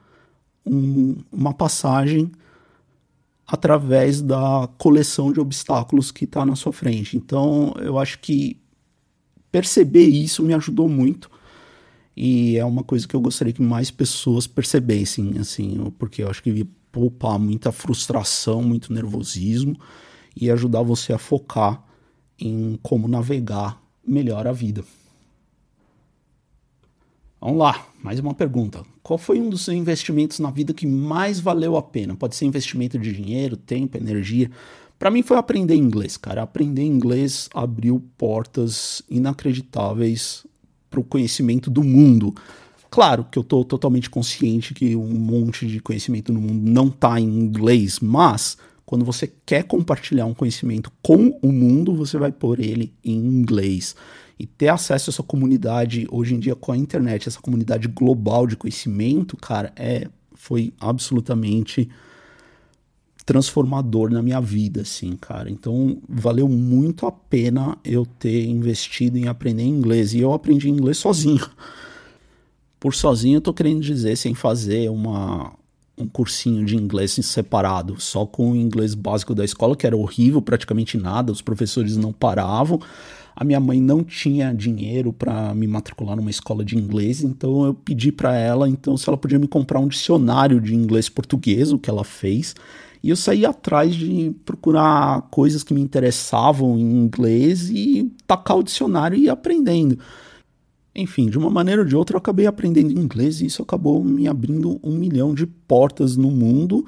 um, 0.64 1.18
uma 1.30 1.52
passagem 1.52 2.32
através 3.46 4.22
da 4.22 4.66
coleção 4.78 5.30
de 5.30 5.38
obstáculos 5.40 6.10
que 6.10 6.24
está 6.24 6.46
na 6.46 6.56
sua 6.56 6.72
frente. 6.72 7.18
Então, 7.18 7.74
eu 7.82 7.98
acho 7.98 8.18
que 8.20 8.58
perceber 9.52 10.06
isso 10.06 10.42
me 10.42 10.54
ajudou 10.54 10.88
muito 10.88 11.30
e 12.16 12.56
é 12.56 12.64
uma 12.64 12.82
coisa 12.82 13.06
que 13.06 13.14
eu 13.14 13.20
gostaria 13.20 13.52
que 13.52 13.60
mais 13.60 13.90
pessoas 13.90 14.46
percebessem, 14.46 15.36
assim, 15.36 15.92
porque 15.98 16.22
eu 16.22 16.30
acho 16.30 16.42
que 16.42 16.48
ia 16.48 16.66
poupar 16.90 17.38
muita 17.38 17.70
frustração, 17.70 18.62
muito 18.62 18.90
nervosismo 18.90 19.78
e 20.34 20.50
ajudar 20.50 20.80
você 20.80 21.12
a 21.12 21.18
focar 21.18 21.84
em 22.38 22.78
como 22.82 23.06
navegar 23.06 23.78
melhor 24.10 24.46
a 24.46 24.52
vida. 24.52 24.84
Vamos 27.40 27.58
lá, 27.58 27.86
mais 28.02 28.18
uma 28.18 28.34
pergunta. 28.34 28.84
Qual 29.02 29.18
foi 29.18 29.40
um 29.40 29.48
dos 29.48 29.62
seus 29.64 29.76
investimentos 29.76 30.40
na 30.40 30.50
vida 30.50 30.74
que 30.74 30.86
mais 30.86 31.40
valeu 31.40 31.76
a 31.76 31.82
pena? 31.82 32.14
Pode 32.14 32.36
ser 32.36 32.44
investimento 32.44 32.98
de 32.98 33.12
dinheiro, 33.12 33.56
tempo, 33.56 33.96
energia. 33.96 34.50
Para 34.98 35.10
mim 35.10 35.22
foi 35.22 35.38
aprender 35.38 35.74
inglês, 35.74 36.18
cara. 36.18 36.42
Aprender 36.42 36.82
inglês 36.82 37.48
abriu 37.54 38.02
portas 38.18 39.02
inacreditáveis 39.08 40.46
para 40.90 41.00
o 41.00 41.04
conhecimento 41.04 41.70
do 41.70 41.82
mundo. 41.82 42.34
Claro 42.90 43.24
que 43.24 43.38
eu 43.38 43.42
estou 43.42 43.64
totalmente 43.64 44.10
consciente 44.10 44.74
que 44.74 44.94
um 44.94 45.14
monte 45.14 45.66
de 45.66 45.80
conhecimento 45.80 46.32
no 46.32 46.40
mundo 46.40 46.70
não 46.70 46.88
está 46.88 47.18
em 47.18 47.24
inglês, 47.24 48.00
mas 48.00 48.58
quando 48.90 49.04
você 49.04 49.32
quer 49.46 49.62
compartilhar 49.62 50.26
um 50.26 50.34
conhecimento 50.34 50.90
com 51.00 51.38
o 51.40 51.52
mundo, 51.52 51.94
você 51.94 52.18
vai 52.18 52.32
pôr 52.32 52.58
ele 52.58 52.92
em 53.04 53.14
inglês 53.14 53.94
e 54.36 54.46
ter 54.46 54.66
acesso 54.66 55.08
a 55.08 55.12
essa 55.12 55.22
comunidade 55.22 56.08
hoje 56.10 56.34
em 56.34 56.40
dia 56.40 56.56
com 56.56 56.72
a 56.72 56.76
internet, 56.76 57.28
essa 57.28 57.40
comunidade 57.40 57.86
global 57.86 58.48
de 58.48 58.56
conhecimento, 58.56 59.36
cara, 59.36 59.72
é 59.76 60.08
foi 60.34 60.72
absolutamente 60.80 61.88
transformador 63.24 64.10
na 64.10 64.22
minha 64.22 64.40
vida, 64.40 64.80
assim, 64.80 65.16
cara. 65.16 65.48
Então, 65.48 66.02
valeu 66.08 66.48
muito 66.48 67.06
a 67.06 67.12
pena 67.12 67.78
eu 67.84 68.04
ter 68.04 68.44
investido 68.44 69.16
em 69.16 69.28
aprender 69.28 69.62
inglês. 69.62 70.14
E 70.14 70.18
eu 70.18 70.32
aprendi 70.32 70.68
inglês 70.68 70.98
sozinho. 70.98 71.48
Por 72.80 72.92
sozinho, 72.92 73.36
eu 73.36 73.40
tô 73.40 73.54
querendo 73.54 73.82
dizer, 73.82 74.16
sem 74.16 74.34
fazer 74.34 74.90
uma, 74.90 75.52
um 76.02 76.08
cursinho 76.08 76.64
de 76.64 76.76
inglês 76.76 77.12
separado, 77.22 78.00
só 78.00 78.26
com 78.26 78.52
o 78.52 78.56
inglês 78.56 78.94
básico 78.94 79.34
da 79.34 79.44
escola, 79.44 79.76
que 79.76 79.86
era 79.86 79.96
horrível, 79.96 80.40
praticamente 80.40 80.96
nada, 80.96 81.32
os 81.32 81.42
professores 81.42 81.96
não 81.96 82.12
paravam. 82.12 82.80
A 83.34 83.44
minha 83.44 83.60
mãe 83.60 83.80
não 83.80 84.02
tinha 84.04 84.52
dinheiro 84.52 85.12
para 85.12 85.54
me 85.54 85.66
matricular 85.66 86.16
numa 86.16 86.30
escola 86.30 86.64
de 86.64 86.76
inglês, 86.76 87.22
então 87.22 87.64
eu 87.64 87.74
pedi 87.74 88.12
para 88.12 88.36
ela, 88.36 88.68
então 88.68 88.96
se 88.96 89.08
ela 89.08 89.16
podia 89.16 89.38
me 89.38 89.48
comprar 89.48 89.80
um 89.80 89.88
dicionário 89.88 90.60
de 90.60 90.74
inglês 90.74 91.08
português, 91.08 91.72
o 91.72 91.78
que 91.78 91.88
ela 91.88 92.04
fez. 92.04 92.54
E 93.02 93.08
eu 93.08 93.16
saí 93.16 93.46
atrás 93.46 93.94
de 93.94 94.34
procurar 94.44 95.22
coisas 95.30 95.62
que 95.62 95.72
me 95.72 95.80
interessavam 95.80 96.78
em 96.78 96.82
inglês 96.82 97.70
e 97.70 98.12
tacar 98.26 98.58
o 98.58 98.62
dicionário 98.62 99.16
e 99.16 99.24
ir 99.24 99.30
aprendendo. 99.30 99.98
Enfim, 101.00 101.26
de 101.26 101.38
uma 101.38 101.50
maneira 101.50 101.82
ou 101.82 101.88
de 101.88 101.96
outra, 101.96 102.16
eu 102.16 102.18
acabei 102.18 102.46
aprendendo 102.46 102.92
inglês 102.92 103.40
e 103.40 103.46
isso 103.46 103.62
acabou 103.62 104.04
me 104.04 104.28
abrindo 104.28 104.78
um 104.82 104.92
milhão 104.96 105.34
de 105.34 105.46
portas 105.46 106.16
no 106.16 106.30
mundo 106.30 106.84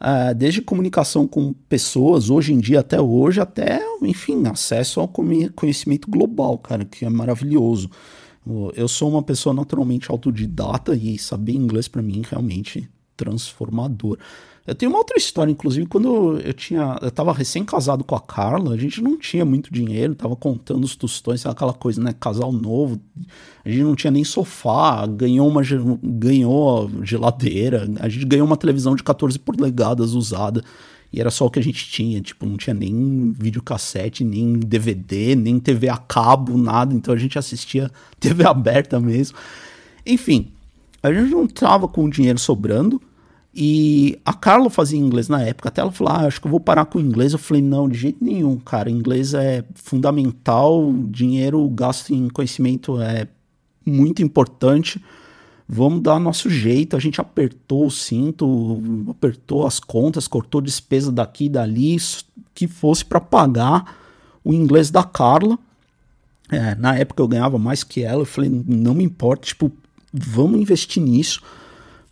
uh, 0.00 0.34
desde 0.34 0.60
comunicação 0.60 1.26
com 1.26 1.52
pessoas, 1.68 2.30
hoje 2.30 2.52
em 2.52 2.58
dia 2.58 2.80
até 2.80 3.00
hoje, 3.00 3.40
até, 3.40 3.80
enfim, 4.02 4.46
acesso 4.46 5.00
ao 5.00 5.08
conhecimento 5.08 6.10
global, 6.10 6.58
cara, 6.58 6.84
que 6.84 7.04
é 7.04 7.10
maravilhoso. 7.10 7.90
Eu 8.74 8.86
sou 8.86 9.08
uma 9.08 9.22
pessoa 9.22 9.54
naturalmente 9.54 10.10
autodidata 10.10 10.94
e 10.94 11.18
saber 11.18 11.52
inglês 11.52 11.88
para 11.88 12.02
mim 12.02 12.22
realmente 12.28 12.86
transformador. 13.16 14.18
Eu 14.66 14.74
tenho 14.74 14.90
uma 14.90 14.98
outra 14.98 15.18
história, 15.18 15.50
inclusive, 15.50 15.86
quando 15.86 16.38
eu 16.40 16.52
tinha. 16.54 16.98
Eu 17.02 17.10
tava 17.10 17.34
recém-casado 17.34 18.02
com 18.02 18.14
a 18.14 18.20
Carla, 18.20 18.72
a 18.72 18.78
gente 18.78 19.02
não 19.02 19.18
tinha 19.18 19.44
muito 19.44 19.70
dinheiro, 19.70 20.14
tava 20.14 20.34
contando 20.34 20.84
os 20.84 20.96
tostões, 20.96 21.44
aquela 21.44 21.74
coisa, 21.74 22.02
né? 22.02 22.14
Casal 22.18 22.50
novo, 22.50 22.98
a 23.62 23.68
gente 23.68 23.82
não 23.82 23.94
tinha 23.94 24.10
nem 24.10 24.24
sofá, 24.24 25.06
ganhou 25.06 25.46
uma 25.46 25.60
ganhou 26.02 26.90
geladeira, 27.02 27.86
a 28.00 28.08
gente 28.08 28.24
ganhou 28.24 28.46
uma 28.46 28.56
televisão 28.56 28.96
de 28.96 29.02
14 29.02 29.38
polegadas 29.38 30.12
usada. 30.12 30.64
E 31.12 31.20
era 31.20 31.30
só 31.30 31.46
o 31.46 31.50
que 31.50 31.60
a 31.60 31.62
gente 31.62 31.88
tinha, 31.88 32.20
tipo, 32.20 32.44
não 32.44 32.56
tinha 32.56 32.74
nem 32.74 33.32
videocassete, 33.38 34.24
nem 34.24 34.54
DVD, 34.54 35.36
nem 35.36 35.60
TV 35.60 35.88
a 35.88 35.96
cabo, 35.96 36.56
nada. 36.56 36.94
Então 36.94 37.14
a 37.14 37.18
gente 37.18 37.38
assistia 37.38 37.90
TV 38.18 38.44
aberta 38.44 38.98
mesmo. 38.98 39.36
Enfim, 40.04 40.48
a 41.04 41.12
gente 41.12 41.30
não 41.30 41.46
tava 41.46 41.86
com 41.86 42.08
dinheiro 42.08 42.38
sobrando. 42.38 43.00
E 43.56 44.18
a 44.24 44.32
Carla 44.32 44.68
fazia 44.68 44.98
inglês 44.98 45.28
na 45.28 45.40
época, 45.40 45.68
até 45.68 45.80
ela 45.80 45.92
falou: 45.92 46.12
ah, 46.12 46.26
acho 46.26 46.40
que 46.40 46.46
eu 46.46 46.50
vou 46.50 46.58
parar 46.58 46.86
com 46.86 46.98
o 46.98 47.00
inglês. 47.00 47.32
Eu 47.32 47.38
falei: 47.38 47.62
não, 47.62 47.88
de 47.88 47.96
jeito 47.96 48.24
nenhum, 48.24 48.56
cara. 48.58 48.90
Inglês 48.90 49.32
é 49.32 49.62
fundamental, 49.74 50.92
dinheiro 51.08 51.68
gasto 51.68 52.12
em 52.12 52.28
conhecimento 52.28 53.00
é 53.00 53.28
muito 53.86 54.22
importante. 54.22 55.00
Vamos 55.68 56.02
dar 56.02 56.18
nosso 56.18 56.50
jeito. 56.50 56.96
A 56.96 56.98
gente 56.98 57.20
apertou 57.20 57.86
o 57.86 57.90
cinto, 57.90 58.82
apertou 59.08 59.66
as 59.66 59.78
contas, 59.78 60.26
cortou 60.26 60.60
despesa 60.60 61.12
daqui 61.12 61.44
e 61.44 61.48
dali, 61.48 61.96
que 62.54 62.66
fosse 62.66 63.04
para 63.04 63.20
pagar 63.20 63.96
o 64.42 64.52
inglês 64.52 64.90
da 64.90 65.04
Carla. 65.04 65.56
É, 66.50 66.74
na 66.74 66.96
época 66.96 67.22
eu 67.22 67.28
ganhava 67.28 67.56
mais 67.56 67.84
que 67.84 68.02
ela. 68.02 68.22
Eu 68.22 68.26
falei: 68.26 68.50
não 68.66 68.94
me 68.94 69.04
importa, 69.04 69.46
tipo, 69.46 69.70
vamos 70.14 70.60
investir 70.60 71.02
nisso 71.02 71.42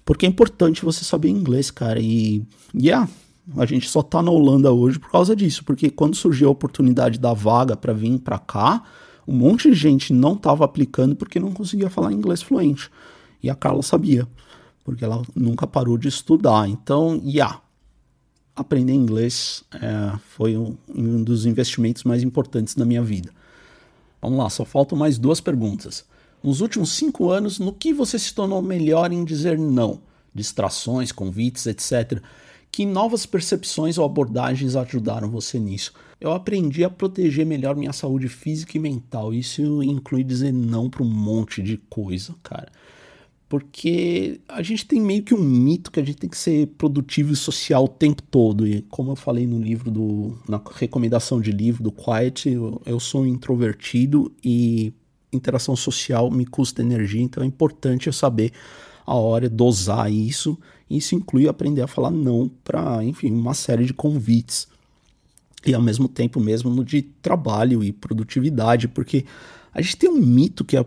porque 0.05 0.27
é 0.27 0.29
importante 0.29 0.85
você 0.85 1.05
saber 1.05 1.29
inglês, 1.29 1.71
cara. 1.71 2.01
E, 2.01 2.45
yeah, 2.75 3.09
a 3.57 3.65
gente 3.65 3.88
só 3.88 4.03
tá 4.03 4.23
na 4.23 4.31
Holanda 4.31 4.73
hoje 4.73 4.99
por 4.99 5.11
causa 5.11 5.35
disso. 5.35 5.65
Porque 5.65 5.91
quando 5.91 6.17
surgiu 6.17 6.49
a 6.49 6.53
oportunidade 6.53 7.19
da 7.19 7.33
vaga 7.33 7.77
para 7.77 7.93
vir 7.93 8.19
para 8.19 8.38
cá, 8.38 8.83
um 9.27 9.35
monte 9.35 9.71
de 9.71 9.75
gente 9.75 10.12
não 10.12 10.37
tava 10.37 10.65
aplicando 10.65 11.15
porque 11.15 11.38
não 11.38 11.53
conseguia 11.53 11.88
falar 11.88 12.12
inglês 12.12 12.43
fluente. 12.43 12.91
E 13.43 13.49
a 13.49 13.55
Carla 13.55 13.83
sabia, 13.83 14.27
porque 14.85 15.05
ela 15.05 15.23
nunca 15.35 15.67
parou 15.67 15.97
de 15.97 16.09
estudar. 16.09 16.69
Então, 16.69 17.21
yeah, 17.25 17.61
aprender 18.57 18.93
inglês 18.93 19.62
é, 19.73 20.19
foi 20.37 20.57
um, 20.57 20.77
um 20.93 21.23
dos 21.23 21.47
investimentos 21.47 22.03
mais 22.03 22.23
importantes 22.25 22.75
da 22.75 22.85
minha 22.85 23.03
vida. 23.03 23.31
Vamos 24.21 24.38
lá, 24.38 24.51
só 24.51 24.65
faltam 24.65 24.97
mais 24.97 25.19
duas 25.19 25.41
perguntas 25.41 26.05
nos 26.43 26.61
últimos 26.61 26.91
cinco 26.91 27.31
anos, 27.31 27.59
no 27.59 27.73
que 27.73 27.93
você 27.93 28.19
se 28.19 28.35
tornou 28.35 28.61
melhor 28.61 29.13
em 29.13 29.25
dizer 29.25 29.59
não? 29.59 30.01
Distrações, 30.35 31.13
convites, 31.13 31.67
etc. 31.67 32.21
Que 32.71 32.87
novas 32.87 33.27
percepções 33.27 33.99
ou 33.99 34.05
abordagens 34.05 34.75
ajudaram 34.75 35.31
você 35.31 35.59
nisso? 35.59 35.93
Eu 36.21 36.33
aprendi 36.33 36.85
a 36.85 36.91
proteger 36.91 37.45
melhor 37.45 37.77
minha 37.77 37.93
saúde 37.93 38.29
física 38.29 38.77
e 38.77 38.81
mental. 38.81 39.35
Isso 39.35 39.83
inclui 39.83 40.25
dizer 40.25 40.53
não 40.53 40.89
para 40.89 41.03
um 41.03 41.09
monte 41.09 41.63
de 41.63 41.77
coisa, 41.91 42.35
cara. 42.43 42.71
porque 43.49 44.41
a 44.49 44.63
gente 44.63 44.87
tem 44.87 44.99
meio 44.99 45.23
que 45.23 45.35
um 45.35 45.43
mito 45.43 45.91
que 45.91 46.01
a 46.01 46.03
gente 46.03 46.17
tem 46.17 46.31
que 46.31 46.39
ser 46.39 46.69
produtivo 46.79 47.35
e 47.35 47.37
social 47.37 47.85
o 47.85 47.89
tempo 47.89 48.23
todo. 48.23 48.67
E 48.67 48.81
como 48.83 49.13
eu 49.13 49.17
falei 49.17 49.47
no 49.47 49.59
livro 49.61 49.91
do. 49.91 50.39
na 50.49 50.59
recomendação 50.77 51.41
de 51.41 51.53
livro 51.53 51.83
do 51.83 51.93
Quiet, 51.93 52.49
eu, 52.49 52.81
eu 52.87 52.99
sou 52.99 53.23
um 53.23 53.27
introvertido 53.27 54.33
e 54.43 54.95
interação 55.33 55.75
social 55.75 56.31
me 56.31 56.45
custa 56.45 56.83
energia, 56.83 57.23
então 57.23 57.42
é 57.42 57.47
importante 57.47 58.07
eu 58.07 58.12
saber 58.12 58.53
a 59.07 59.14
hora 59.14 59.49
dosar 59.49 60.12
isso. 60.12 60.59
Isso 60.88 61.14
inclui 61.14 61.49
aprender 61.49 61.83
a 61.83 61.87
falar 61.87 62.11
não 62.11 62.51
para, 62.62 63.03
enfim, 63.05 63.33
uma 63.33 63.55
série 63.55 63.85
de 63.85 63.95
convites. 63.95 64.68
E 65.64 65.75
ao 65.75 65.83
mesmo 65.83 66.09
tempo 66.09 66.40
mesmo 66.40 66.71
no 66.71 66.85
de 66.85 67.03
trabalho 67.03 67.83
e 67.83 67.92
produtividade, 67.92 68.88
porque 68.88 69.25
a 69.73 69.81
gente 69.81 69.97
tem 69.97 70.11
um 70.11 70.21
mito 70.21 70.64
que 70.64 70.77
é 70.77 70.85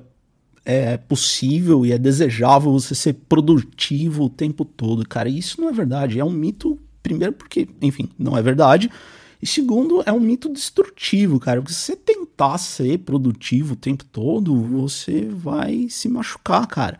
é 0.65 0.97
possível 0.97 1.86
e 1.86 1.91
é 1.91 1.97
desejável 1.97 2.71
você 2.71 2.95
ser 2.95 3.13
produtivo 3.13 4.23
o 4.23 4.29
tempo 4.29 4.65
todo, 4.65 5.08
cara. 5.08 5.29
E 5.29 5.38
isso 5.38 5.62
não 5.62 5.69
é 5.69 5.71
verdade. 5.71 6.19
É 6.19 6.25
um 6.25 6.31
mito, 6.31 6.79
primeiro, 7.03 7.34
porque, 7.34 7.69
enfim, 7.79 8.10
não 8.17 8.36
é 8.36 8.41
verdade. 8.41 8.89
E 9.45 9.47
segundo, 9.47 10.01
é 10.08 10.12
um 10.12 10.19
mito 10.19 10.51
destrutivo, 10.51 11.39
cara. 11.39 11.62
Porque 11.62 11.71
se 11.71 11.81
você 11.81 11.95
tentar 11.95 12.58
ser 12.58 12.97
produtivo 12.97 13.73
o 13.73 13.77
tempo 13.77 14.03
todo, 14.03 14.60
você 14.60 15.23
vai 15.25 15.86
se 15.88 16.10
machucar, 16.10 16.65
cara. 16.65 16.99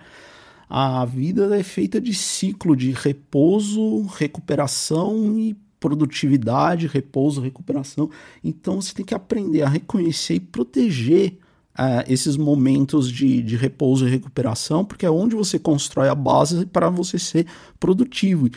A 0.70 1.04
vida 1.06 1.58
é 1.58 1.64
feita 1.64 2.00
de 2.00 2.14
ciclo 2.14 2.76
de 2.76 2.92
repouso, 2.92 4.04
recuperação 4.04 5.40
e 5.40 5.56
produtividade, 5.80 6.86
repouso, 6.86 7.42
recuperação. 7.42 8.12
Então 8.44 8.80
você 8.80 8.94
tem 8.94 9.04
que 9.04 9.16
aprender 9.16 9.64
a 9.64 9.68
reconhecer 9.68 10.36
e 10.36 10.40
proteger 10.40 11.40
uh, 11.80 12.06
esses 12.08 12.38
momentos 12.38 13.12
de, 13.12 13.42
de 13.42 13.56
repouso 13.56 14.06
e 14.06 14.12
recuperação, 14.12 14.86
porque 14.86 15.08
é 15.08 15.10
onde 15.10 15.36
você 15.36 15.58
constrói 15.58 16.10
a 16.10 16.16
base 16.16 16.68
para 16.68 16.92
você 16.92 17.18
ser 17.18 17.48
produtivo. 17.80 18.52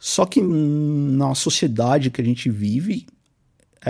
Só 0.00 0.24
que 0.24 0.40
na 0.40 1.34
sociedade 1.34 2.10
que 2.10 2.22
a 2.22 2.24
gente 2.24 2.48
vive, 2.48 3.04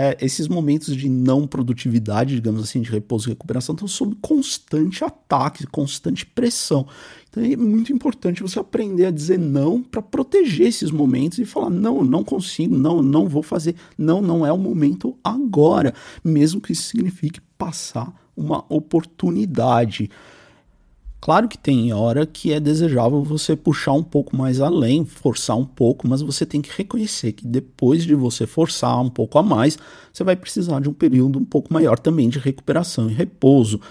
é, 0.01 0.15
esses 0.21 0.47
momentos 0.47 0.95
de 0.95 1.09
não 1.09 1.45
produtividade, 1.45 2.35
digamos 2.35 2.63
assim, 2.63 2.79
de 2.79 2.89
repouso 2.89 3.27
e 3.27 3.31
recuperação, 3.31 3.75
estão 3.75 3.85
sob 3.85 4.15
constante 4.21 5.03
ataque, 5.03 5.67
constante 5.67 6.25
pressão. 6.25 6.87
Então 7.29 7.43
é 7.43 7.57
muito 7.57 7.91
importante 7.91 8.41
você 8.41 8.57
aprender 8.59 9.07
a 9.07 9.11
dizer 9.11 9.37
não 9.37 9.83
para 9.83 10.01
proteger 10.01 10.67
esses 10.67 10.89
momentos 10.89 11.37
e 11.37 11.43
falar: 11.43 11.69
não, 11.69 12.01
não 12.01 12.23
consigo, 12.23 12.77
não, 12.77 13.01
não 13.01 13.27
vou 13.27 13.43
fazer, 13.43 13.75
não, 13.97 14.21
não 14.21 14.45
é 14.45 14.53
o 14.53 14.57
momento 14.57 15.17
agora, 15.21 15.93
mesmo 16.23 16.61
que 16.61 16.71
isso 16.71 16.83
signifique 16.83 17.41
passar 17.57 18.13
uma 18.37 18.63
oportunidade. 18.69 20.09
Claro 21.21 21.49
que 21.49 21.57
tem 21.57 21.91
hora 21.91 22.25
que 22.25 22.53
é 22.53 22.59
desejável 22.59 23.21
você 23.23 23.55
puxar 23.55 23.91
um 23.91 24.03
pouco 24.03 24.37
mais 24.37 24.61
além, 24.61 25.05
forçar 25.05 25.57
um 25.57 25.65
pouco, 25.65 26.07
mas 26.07 26.21
você 26.21 26.45
tem 26.45 26.61
que 26.61 26.71
reconhecer 26.75 27.33
que 27.33 27.45
depois 27.45 28.05
de 28.05 28.15
você 28.15 28.47
forçar 28.47 29.01
um 29.01 29.09
pouco 29.09 29.37
a 29.37 29.43
mais, 29.43 29.77
você 30.13 30.23
vai 30.23 30.35
precisar 30.35 30.79
de 30.79 30.87
um 30.87 30.93
período 30.93 31.37
um 31.37 31.43
pouco 31.43 31.73
maior 31.73 31.99
também 31.99 32.29
de 32.29 32.39
recuperação 32.39 33.09
e 33.09 33.13
repouso. 33.13 33.81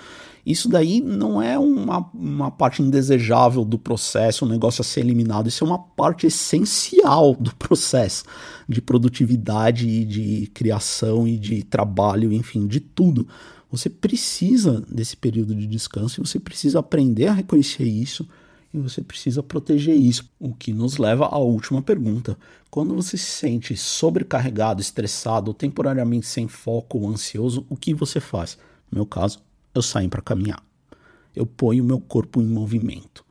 Isso 0.49 0.67
daí 0.67 1.03
não 1.03 1.43
é 1.43 1.59
uma, 1.59 2.11
uma 2.15 2.51
parte 2.51 2.81
indesejável 2.81 3.67
do 3.67 3.79
processo, 3.79 4.47
um 4.47 4.49
negócio 4.49 4.81
a 4.81 4.85
ser 4.85 5.01
eliminado. 5.01 5.47
Isso 5.47 5.63
é 5.63 5.67
uma 5.67 5.79
parte 5.79 6.27
essencial 6.27 7.37
do 7.39 7.55
processo 7.57 8.25
de 8.67 8.81
produtividade, 8.81 10.07
de 10.07 10.51
criação 10.55 11.29
e 11.29 11.37
de 11.37 11.63
trabalho, 11.63 12.33
enfim, 12.33 12.67
de 12.67 12.81
tudo. 12.81 13.29
Você 13.71 13.91
precisa 13.91 14.81
desse 14.89 15.17
período 15.17 15.55
de 15.55 15.67
descanso 15.67 16.21
e 16.21 16.27
você 16.27 16.41
precisa 16.41 16.79
aprender 16.79 17.27
a 17.27 17.33
reconhecer 17.35 17.85
isso 17.85 18.27
e 18.73 18.79
você 18.79 19.03
precisa 19.03 19.43
proteger 19.43 19.95
isso. 19.95 20.31
O 20.39 20.55
que 20.55 20.73
nos 20.73 20.97
leva 20.97 21.27
à 21.27 21.39
última 21.39 21.83
pergunta. 21.83 22.39
Quando 22.71 22.95
você 22.95 23.17
se 23.17 23.31
sente 23.31 23.77
sobrecarregado, 23.77 24.81
estressado 24.81 25.53
temporariamente 25.55 26.27
sem 26.27 26.49
foco 26.49 26.99
ou 26.99 27.09
ansioso, 27.09 27.67
o 27.69 27.77
que 27.77 27.95
você 27.95 28.21
faz? 28.21 28.59
No 28.91 28.97
meu 28.97 29.07
caso, 29.07 29.41
eu 29.75 29.83
saio 29.83 30.09
para 30.09 30.23
caminhar. 30.23 30.63
Eu 31.35 31.47
ponho 31.47 31.85
o 31.85 31.87
meu 31.87 32.01
corpo 32.01 32.41
em 32.41 32.47
movimento. 32.47 33.25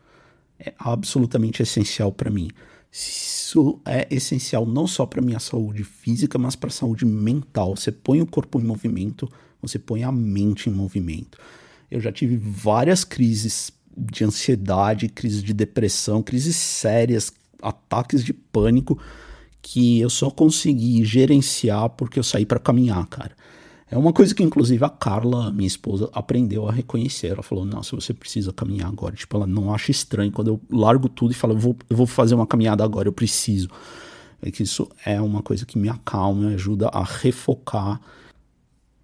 É 0.60 0.74
absolutamente 0.78 1.62
essencial 1.62 2.12
para 2.12 2.32
mim. 2.32 2.50
Isso 2.92 3.80
é 3.86 4.08
essencial 4.10 4.66
não 4.66 4.88
só 4.88 5.06
para 5.06 5.22
minha 5.22 5.40
saúde 5.40 5.84
física, 5.84 6.38
mas 6.38 6.56
para 6.56 6.70
a 6.70 6.72
saúde 6.72 7.06
mental. 7.06 7.76
Você 7.76 7.92
põe 7.92 8.22
o 8.22 8.26
corpo 8.26 8.60
em 8.60 8.64
movimento, 8.64 9.30
você 9.68 9.80
põe 9.80 10.04
a 10.04 10.12
mente 10.12 10.70
em 10.70 10.74
movimento. 10.74 11.38
Eu 11.90 12.00
já 12.00 12.12
tive 12.12 12.38
várias 12.38 13.04
crises 13.04 13.72
de 13.96 14.24
ansiedade, 14.24 15.10
crises 15.10 15.42
de 15.44 15.54
depressão, 15.54 16.22
crises 16.22 16.56
sérias, 16.56 17.32
ataques 17.62 18.24
de 18.24 18.34
pânico 18.34 19.00
que 19.62 20.00
eu 20.00 20.10
só 20.10 20.30
consegui 20.30 21.04
gerenciar 21.04 21.90
porque 21.90 22.20
eu 22.20 22.24
saí 22.24 22.46
para 22.46 22.60
caminhar, 22.60 23.06
cara. 23.08 23.36
É 23.90 23.98
uma 23.98 24.12
coisa 24.12 24.36
que, 24.36 24.44
inclusive, 24.44 24.84
a 24.84 24.90
Carla, 24.90 25.50
minha 25.52 25.68
esposa, 25.68 26.10
aprendeu 26.12 26.68
a 26.68 26.72
reconhecer. 26.72 27.28
Ela 27.28 27.42
falou: 27.42 27.64
Nossa, 27.64 27.96
você 27.96 28.14
precisa 28.14 28.52
caminhar 28.52 28.90
agora. 28.90 29.16
Tipo, 29.16 29.38
ela 29.38 29.48
não 29.48 29.74
acha 29.74 29.92
estranho 29.92 30.32
quando 30.32 30.50
eu 30.50 30.62
largo 30.70 31.08
tudo 31.08 31.32
e 31.32 31.36
falo: 31.36 31.54
eu 31.54 31.58
vou, 31.58 31.78
eu 31.90 31.96
vou 31.96 32.06
fazer 32.06 32.36
uma 32.36 32.46
caminhada 32.46 32.84
agora, 32.84 33.08
eu 33.08 33.14
preciso. 33.14 33.70
É 34.42 34.52
que 34.52 34.62
isso 34.62 34.88
é 35.06 35.20
uma 35.22 35.42
coisa 35.42 35.66
que 35.66 35.80
me 35.80 35.90
acalma, 35.90 36.50
me 36.50 36.54
ajuda 36.56 36.90
a 36.90 37.04
refocar 37.04 38.00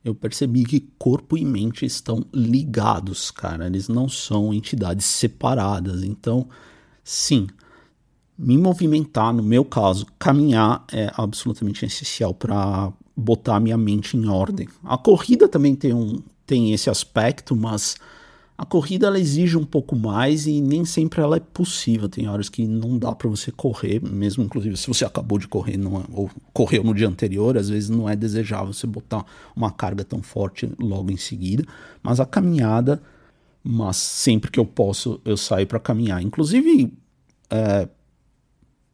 eu 0.03 0.13
percebi 0.13 0.63
que 0.63 0.81
corpo 0.99 1.37
e 1.37 1.45
mente 1.45 1.85
estão 1.85 2.25
ligados, 2.33 3.31
cara. 3.31 3.67
Eles 3.67 3.87
não 3.87 4.09
são 4.09 4.53
entidades 4.53 5.05
separadas. 5.05 6.03
Então, 6.03 6.47
sim, 7.03 7.47
me 8.37 8.57
movimentar, 8.57 9.33
no 9.33 9.41
meu 9.41 9.63
caso, 9.63 10.05
caminhar 10.19 10.83
é 10.91 11.09
absolutamente 11.15 11.85
essencial 11.85 12.33
para 12.33 12.91
botar 13.15 13.59
minha 13.59 13.77
mente 13.77 14.17
em 14.17 14.27
ordem. 14.27 14.67
A 14.83 14.97
corrida 14.97 15.47
também 15.47 15.75
tem, 15.75 15.93
um, 15.93 16.21
tem 16.45 16.73
esse 16.73 16.89
aspecto, 16.89 17.55
mas 17.55 17.95
a 18.63 18.65
corrida 18.65 19.07
ela 19.07 19.19
exige 19.19 19.57
um 19.57 19.65
pouco 19.65 19.93
mais 19.93 20.47
e 20.47 20.61
nem 20.61 20.85
sempre 20.85 21.19
ela 21.21 21.35
é 21.35 21.39
possível. 21.41 22.07
Tem 22.07 22.29
horas 22.29 22.47
que 22.47 22.65
não 22.65 22.97
dá 22.97 23.13
para 23.13 23.27
você 23.27 23.51
correr, 23.51 24.01
mesmo 24.01 24.41
inclusive 24.41 24.77
se 24.77 24.87
você 24.87 25.03
acabou 25.03 25.37
de 25.37 25.49
correr 25.49 25.75
não 25.75 25.99
é, 25.99 26.03
ou 26.13 26.31
correu 26.53 26.81
no 26.81 26.93
dia 26.93 27.09
anterior, 27.09 27.57
às 27.57 27.67
vezes 27.67 27.89
não 27.89 28.07
é 28.07 28.15
desejável 28.15 28.71
você 28.71 28.87
botar 28.87 29.25
uma 29.53 29.69
carga 29.69 30.05
tão 30.05 30.21
forte 30.21 30.71
logo 30.79 31.11
em 31.11 31.17
seguida. 31.17 31.65
Mas 32.01 32.21
a 32.21 32.25
caminhada, 32.25 33.03
mas 33.61 33.97
sempre 33.97 34.49
que 34.49 34.61
eu 34.61 34.65
posso 34.65 35.19
eu 35.25 35.35
saio 35.35 35.67
para 35.67 35.77
caminhar, 35.77 36.23
inclusive 36.23 36.93
é, 37.49 37.89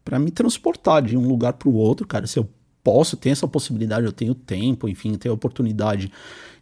para 0.04 0.18
me 0.18 0.32
transportar 0.32 1.04
de 1.04 1.16
um 1.16 1.28
lugar 1.28 1.54
para 1.54 1.70
o 1.70 1.76
outro, 1.76 2.08
cara. 2.08 2.26
Se 2.26 2.40
eu 2.40 2.50
posso, 2.90 3.16
tenho 3.16 3.34
essa 3.34 3.48
possibilidade, 3.48 4.04
eu 4.04 4.12
tenho 4.12 4.34
tempo, 4.34 4.90
enfim, 4.90 5.14
tenho 5.14 5.32
a 5.32 5.36
oportunidade 5.36 6.12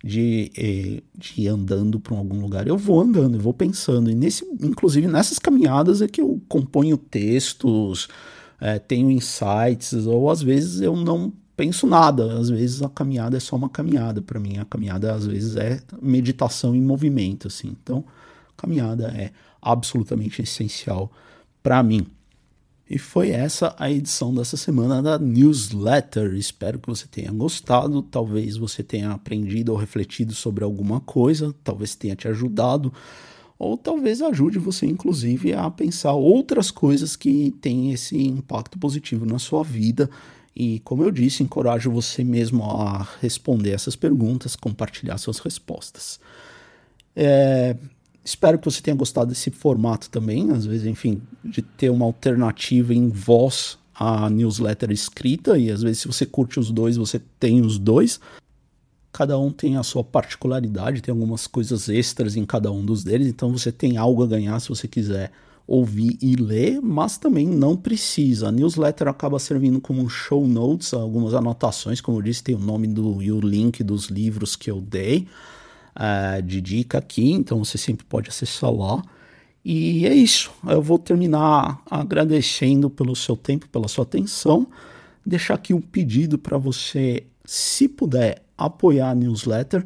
de, 0.04 0.52
eh, 0.58 1.02
de 1.18 1.42
ir 1.42 1.48
andando 1.48 2.02
para 2.02 2.18
algum 2.18 2.42
lugar, 2.42 2.68
eu 2.68 2.78
vou 2.78 3.00
andando, 3.00 3.36
eu 3.36 3.40
vou 3.40 3.54
pensando. 3.54 4.12
E 4.12 4.16
nesse, 4.16 4.44
inclusive 4.62 5.08
nessas 5.08 5.40
caminhadas 5.40 6.02
é 6.02 6.08
que 6.08 6.20
eu 6.20 6.42
componho 6.50 6.98
textos, 6.98 8.10
é, 8.60 8.78
tenho 8.78 9.10
insights, 9.10 10.06
ou 10.06 10.30
às 10.30 10.42
vezes 10.42 10.82
eu 10.82 10.98
não 10.98 11.32
penso 11.56 11.88
nada. 11.88 12.38
Às 12.38 12.50
vezes 12.50 12.82
a 12.82 12.90
caminhada 12.90 13.38
é 13.38 13.40
só 13.40 13.56
uma 13.56 13.70
caminhada 13.70 14.22
para 14.22 14.38
mim. 14.38 14.58
A 14.58 14.66
caminhada 14.66 15.14
às 15.14 15.26
vezes 15.26 15.56
é 15.56 15.80
meditação 16.02 16.76
em 16.76 16.82
movimento, 16.82 17.48
assim. 17.48 17.74
Então, 17.82 18.04
caminhada 18.58 19.08
é 19.16 19.32
absolutamente 19.62 20.42
essencial 20.42 21.10
para 21.64 21.82
mim. 21.82 22.06
E 22.90 22.98
foi 22.98 23.32
essa 23.32 23.76
a 23.78 23.92
edição 23.92 24.34
dessa 24.34 24.56
semana 24.56 25.02
da 25.02 25.20
newsletter. 25.20 26.36
Espero 26.36 26.80
que 26.80 26.88
você 26.88 27.06
tenha 27.06 27.32
gostado. 27.32 28.02
Talvez 28.02 28.56
você 28.56 28.82
tenha 28.82 29.12
aprendido 29.12 29.74
ou 29.74 29.78
refletido 29.78 30.34
sobre 30.34 30.64
alguma 30.64 31.02
coisa, 31.02 31.54
talvez 31.64 31.96
tenha 31.96 32.16
te 32.16 32.30
ajudado, 32.30 32.94
ou 33.60 33.76
talvez 33.78 34.22
ajude 34.22 34.58
você, 34.58 34.86
inclusive, 34.86 35.54
a 35.54 35.70
pensar 35.70 36.14
outras 36.14 36.72
coisas 36.72 37.16
que 37.16 37.52
têm 37.60 37.92
esse 37.92 38.18
impacto 38.18 38.80
positivo 38.80 39.26
na 39.26 39.40
sua 39.40 39.64
vida. 39.64 40.10
E, 40.56 40.80
como 40.80 41.04
eu 41.04 41.12
disse, 41.12 41.44
encorajo 41.44 41.92
você 41.92 42.24
mesmo 42.24 42.64
a 42.64 43.06
responder 43.22 43.72
essas 43.72 43.96
perguntas, 43.96 44.56
compartilhar 44.56 45.18
suas 45.18 45.40
respostas. 45.40 46.20
É, 47.16 47.76
Espero 48.28 48.60
que 48.60 48.66
você 48.66 48.82
tenha 48.82 48.98
gostado 48.98 49.30
desse 49.30 49.50
formato 49.50 50.10
também, 50.10 50.52
às 50.52 50.66
vezes, 50.66 50.86
enfim, 50.86 51.22
de 51.46 51.62
ter 51.62 51.90
uma 51.90 52.04
alternativa 52.04 52.94
em 52.94 53.08
voz 53.08 53.78
à 53.96 54.30
newsletter 54.30 54.92
escrita, 54.92 55.58
e 55.58 55.72
às 55.72 55.82
vezes, 55.82 56.00
se 56.00 56.08
você 56.10 56.26
curte 56.26 56.60
os 56.60 56.70
dois, 56.70 56.98
você 56.98 57.22
tem 57.40 57.62
os 57.62 57.80
dois. 57.80 58.20
Cada 59.14 59.40
um 59.40 59.50
tem 59.50 59.78
a 59.78 59.82
sua 59.82 60.04
particularidade, 60.04 61.02
tem 61.02 61.14
algumas 61.14 61.48
coisas 61.48 61.88
extras 61.88 62.36
em 62.36 62.44
cada 62.44 62.70
um 62.70 62.84
dos 62.84 63.02
deles, 63.02 63.28
então 63.28 63.50
você 63.50 63.72
tem 63.72 63.96
algo 63.96 64.22
a 64.22 64.28
ganhar 64.28 64.60
se 64.60 64.68
você 64.68 64.90
quiser 64.90 65.32
ouvir 65.66 66.18
e 66.22 66.36
ler, 66.36 66.82
mas 66.82 67.18
também 67.18 67.48
não 67.48 67.78
precisa. 67.78 68.50
A 68.50 68.52
newsletter 68.52 69.08
acaba 69.08 69.40
servindo 69.40 69.80
como 69.80 70.02
um 70.02 70.10
show 70.10 70.46
notes, 70.46 70.94
algumas 70.94 71.34
anotações, 71.34 72.02
como 72.02 72.18
eu 72.18 72.22
disse, 72.22 72.44
tem 72.44 72.56
o 72.56 72.60
nome 72.60 72.88
do, 72.88 73.24
e 73.24 73.32
o 73.32 73.40
link 73.40 73.86
dos 73.86 74.08
livros 74.08 74.58
que 74.58 74.70
eu 74.70 74.82
dei 74.82 75.26
uh, 75.98 76.42
de 76.42 76.62
dica 76.62 77.00
aqui, 77.00 77.32
então 77.32 77.64
você 77.64 77.78
sempre 77.78 78.06
pode 78.06 78.30
acessar 78.30 78.72
lá. 78.72 79.04
E 79.66 80.06
é 80.06 80.14
isso. 80.14 80.52
Eu 80.66 80.82
vou 80.82 80.98
terminar 80.98 81.82
agradecendo 81.92 82.90
pelo 82.90 83.16
seu 83.16 83.36
tempo, 83.36 83.68
pela 83.68 83.88
sua 83.88 84.04
atenção. 84.04 84.68
Deixar 85.26 85.56
aqui 85.56 85.74
um 85.74 85.82
pedido 85.82 86.38
para 86.38 86.58
você, 86.58 87.26
se 87.44 87.90
puder, 87.90 88.42
apoiar 88.58 89.10
a 89.10 89.16
newsletter 89.16 89.86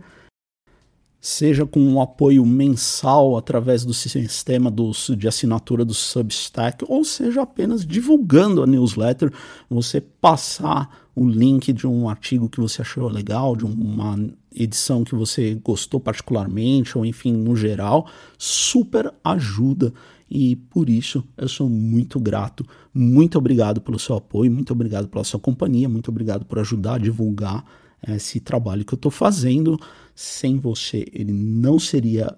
seja 1.22 1.68
com 1.68 1.80
um 1.80 2.02
apoio 2.02 2.44
mensal 2.44 3.38
através 3.38 3.86
do 3.86 3.94
sistema 3.94 4.72
dos, 4.72 5.12
de 5.16 5.28
assinatura 5.28 5.86
do 5.86 5.94
Substack, 5.94 6.84
ou 6.88 7.06
seja 7.06 7.44
apenas 7.44 7.86
divulgando 7.86 8.64
a 8.64 8.68
newsletter, 8.68 9.32
você 9.70 10.02
passar 10.02 10.90
o 11.16 11.24
link 11.28 11.72
de 11.72 11.86
um 11.86 12.10
artigo 12.10 12.50
que 12.50 12.60
você 12.60 12.82
achou 12.82 13.08
legal, 13.08 13.56
de 13.56 13.66
uma 13.66 14.18
edição 14.52 15.04
que 15.04 15.14
você 15.14 15.54
gostou 15.64 16.00
particularmente, 16.00 16.98
ou 16.98 17.06
enfim, 17.06 17.34
no 17.34 17.56
geral, 17.56 18.08
super 18.38 19.14
ajuda. 19.24 19.94
E 20.28 20.56
por 20.56 20.90
isso 20.90 21.24
eu 21.38 21.48
sou 21.48 21.70
muito 21.70 22.20
grato. 22.20 22.66
Muito 22.92 23.38
obrigado 23.38 23.80
pelo 23.80 24.00
seu 24.00 24.16
apoio, 24.16 24.52
muito 24.52 24.72
obrigado 24.72 25.08
pela 25.08 25.24
sua 25.24 25.40
companhia, 25.40 25.88
muito 25.88 26.10
obrigado 26.10 26.46
por 26.46 26.58
ajudar 26.58 26.96
a 26.96 26.98
divulgar 27.00 27.64
esse 28.08 28.40
trabalho 28.40 28.86
que 28.86 28.94
eu 28.94 28.98
estou 28.98 29.12
fazendo. 29.12 29.80
Sem 30.16 30.58
você, 30.58 31.06
ele 31.14 31.32
não 31.32 31.80
seria 31.80 32.38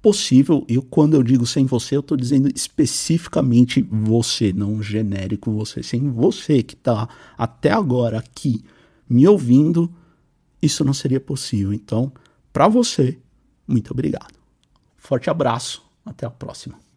possível. 0.00 0.64
E 0.68 0.76
quando 0.78 1.14
eu 1.14 1.22
digo 1.22 1.46
sem 1.46 1.64
você, 1.64 1.96
eu 1.96 2.00
estou 2.00 2.16
dizendo 2.16 2.48
especificamente 2.54 3.80
você, 3.82 4.52
não 4.52 4.82
genérico 4.82 5.52
você. 5.52 5.82
Sem 5.82 6.10
você 6.10 6.62
que 6.62 6.74
está 6.74 7.08
até 7.38 7.70
agora 7.70 8.18
aqui 8.18 8.64
me 9.08 9.26
ouvindo, 9.28 9.92
isso 10.60 10.84
não 10.84 10.92
seria 10.92 11.20
possível. 11.20 11.72
Então, 11.72 12.12
para 12.52 12.68
você, 12.68 13.18
muito 13.66 13.92
obrigado. 13.92 14.34
Forte 14.96 15.30
abraço, 15.30 15.82
até 16.04 16.26
a 16.26 16.30
próxima. 16.30 16.81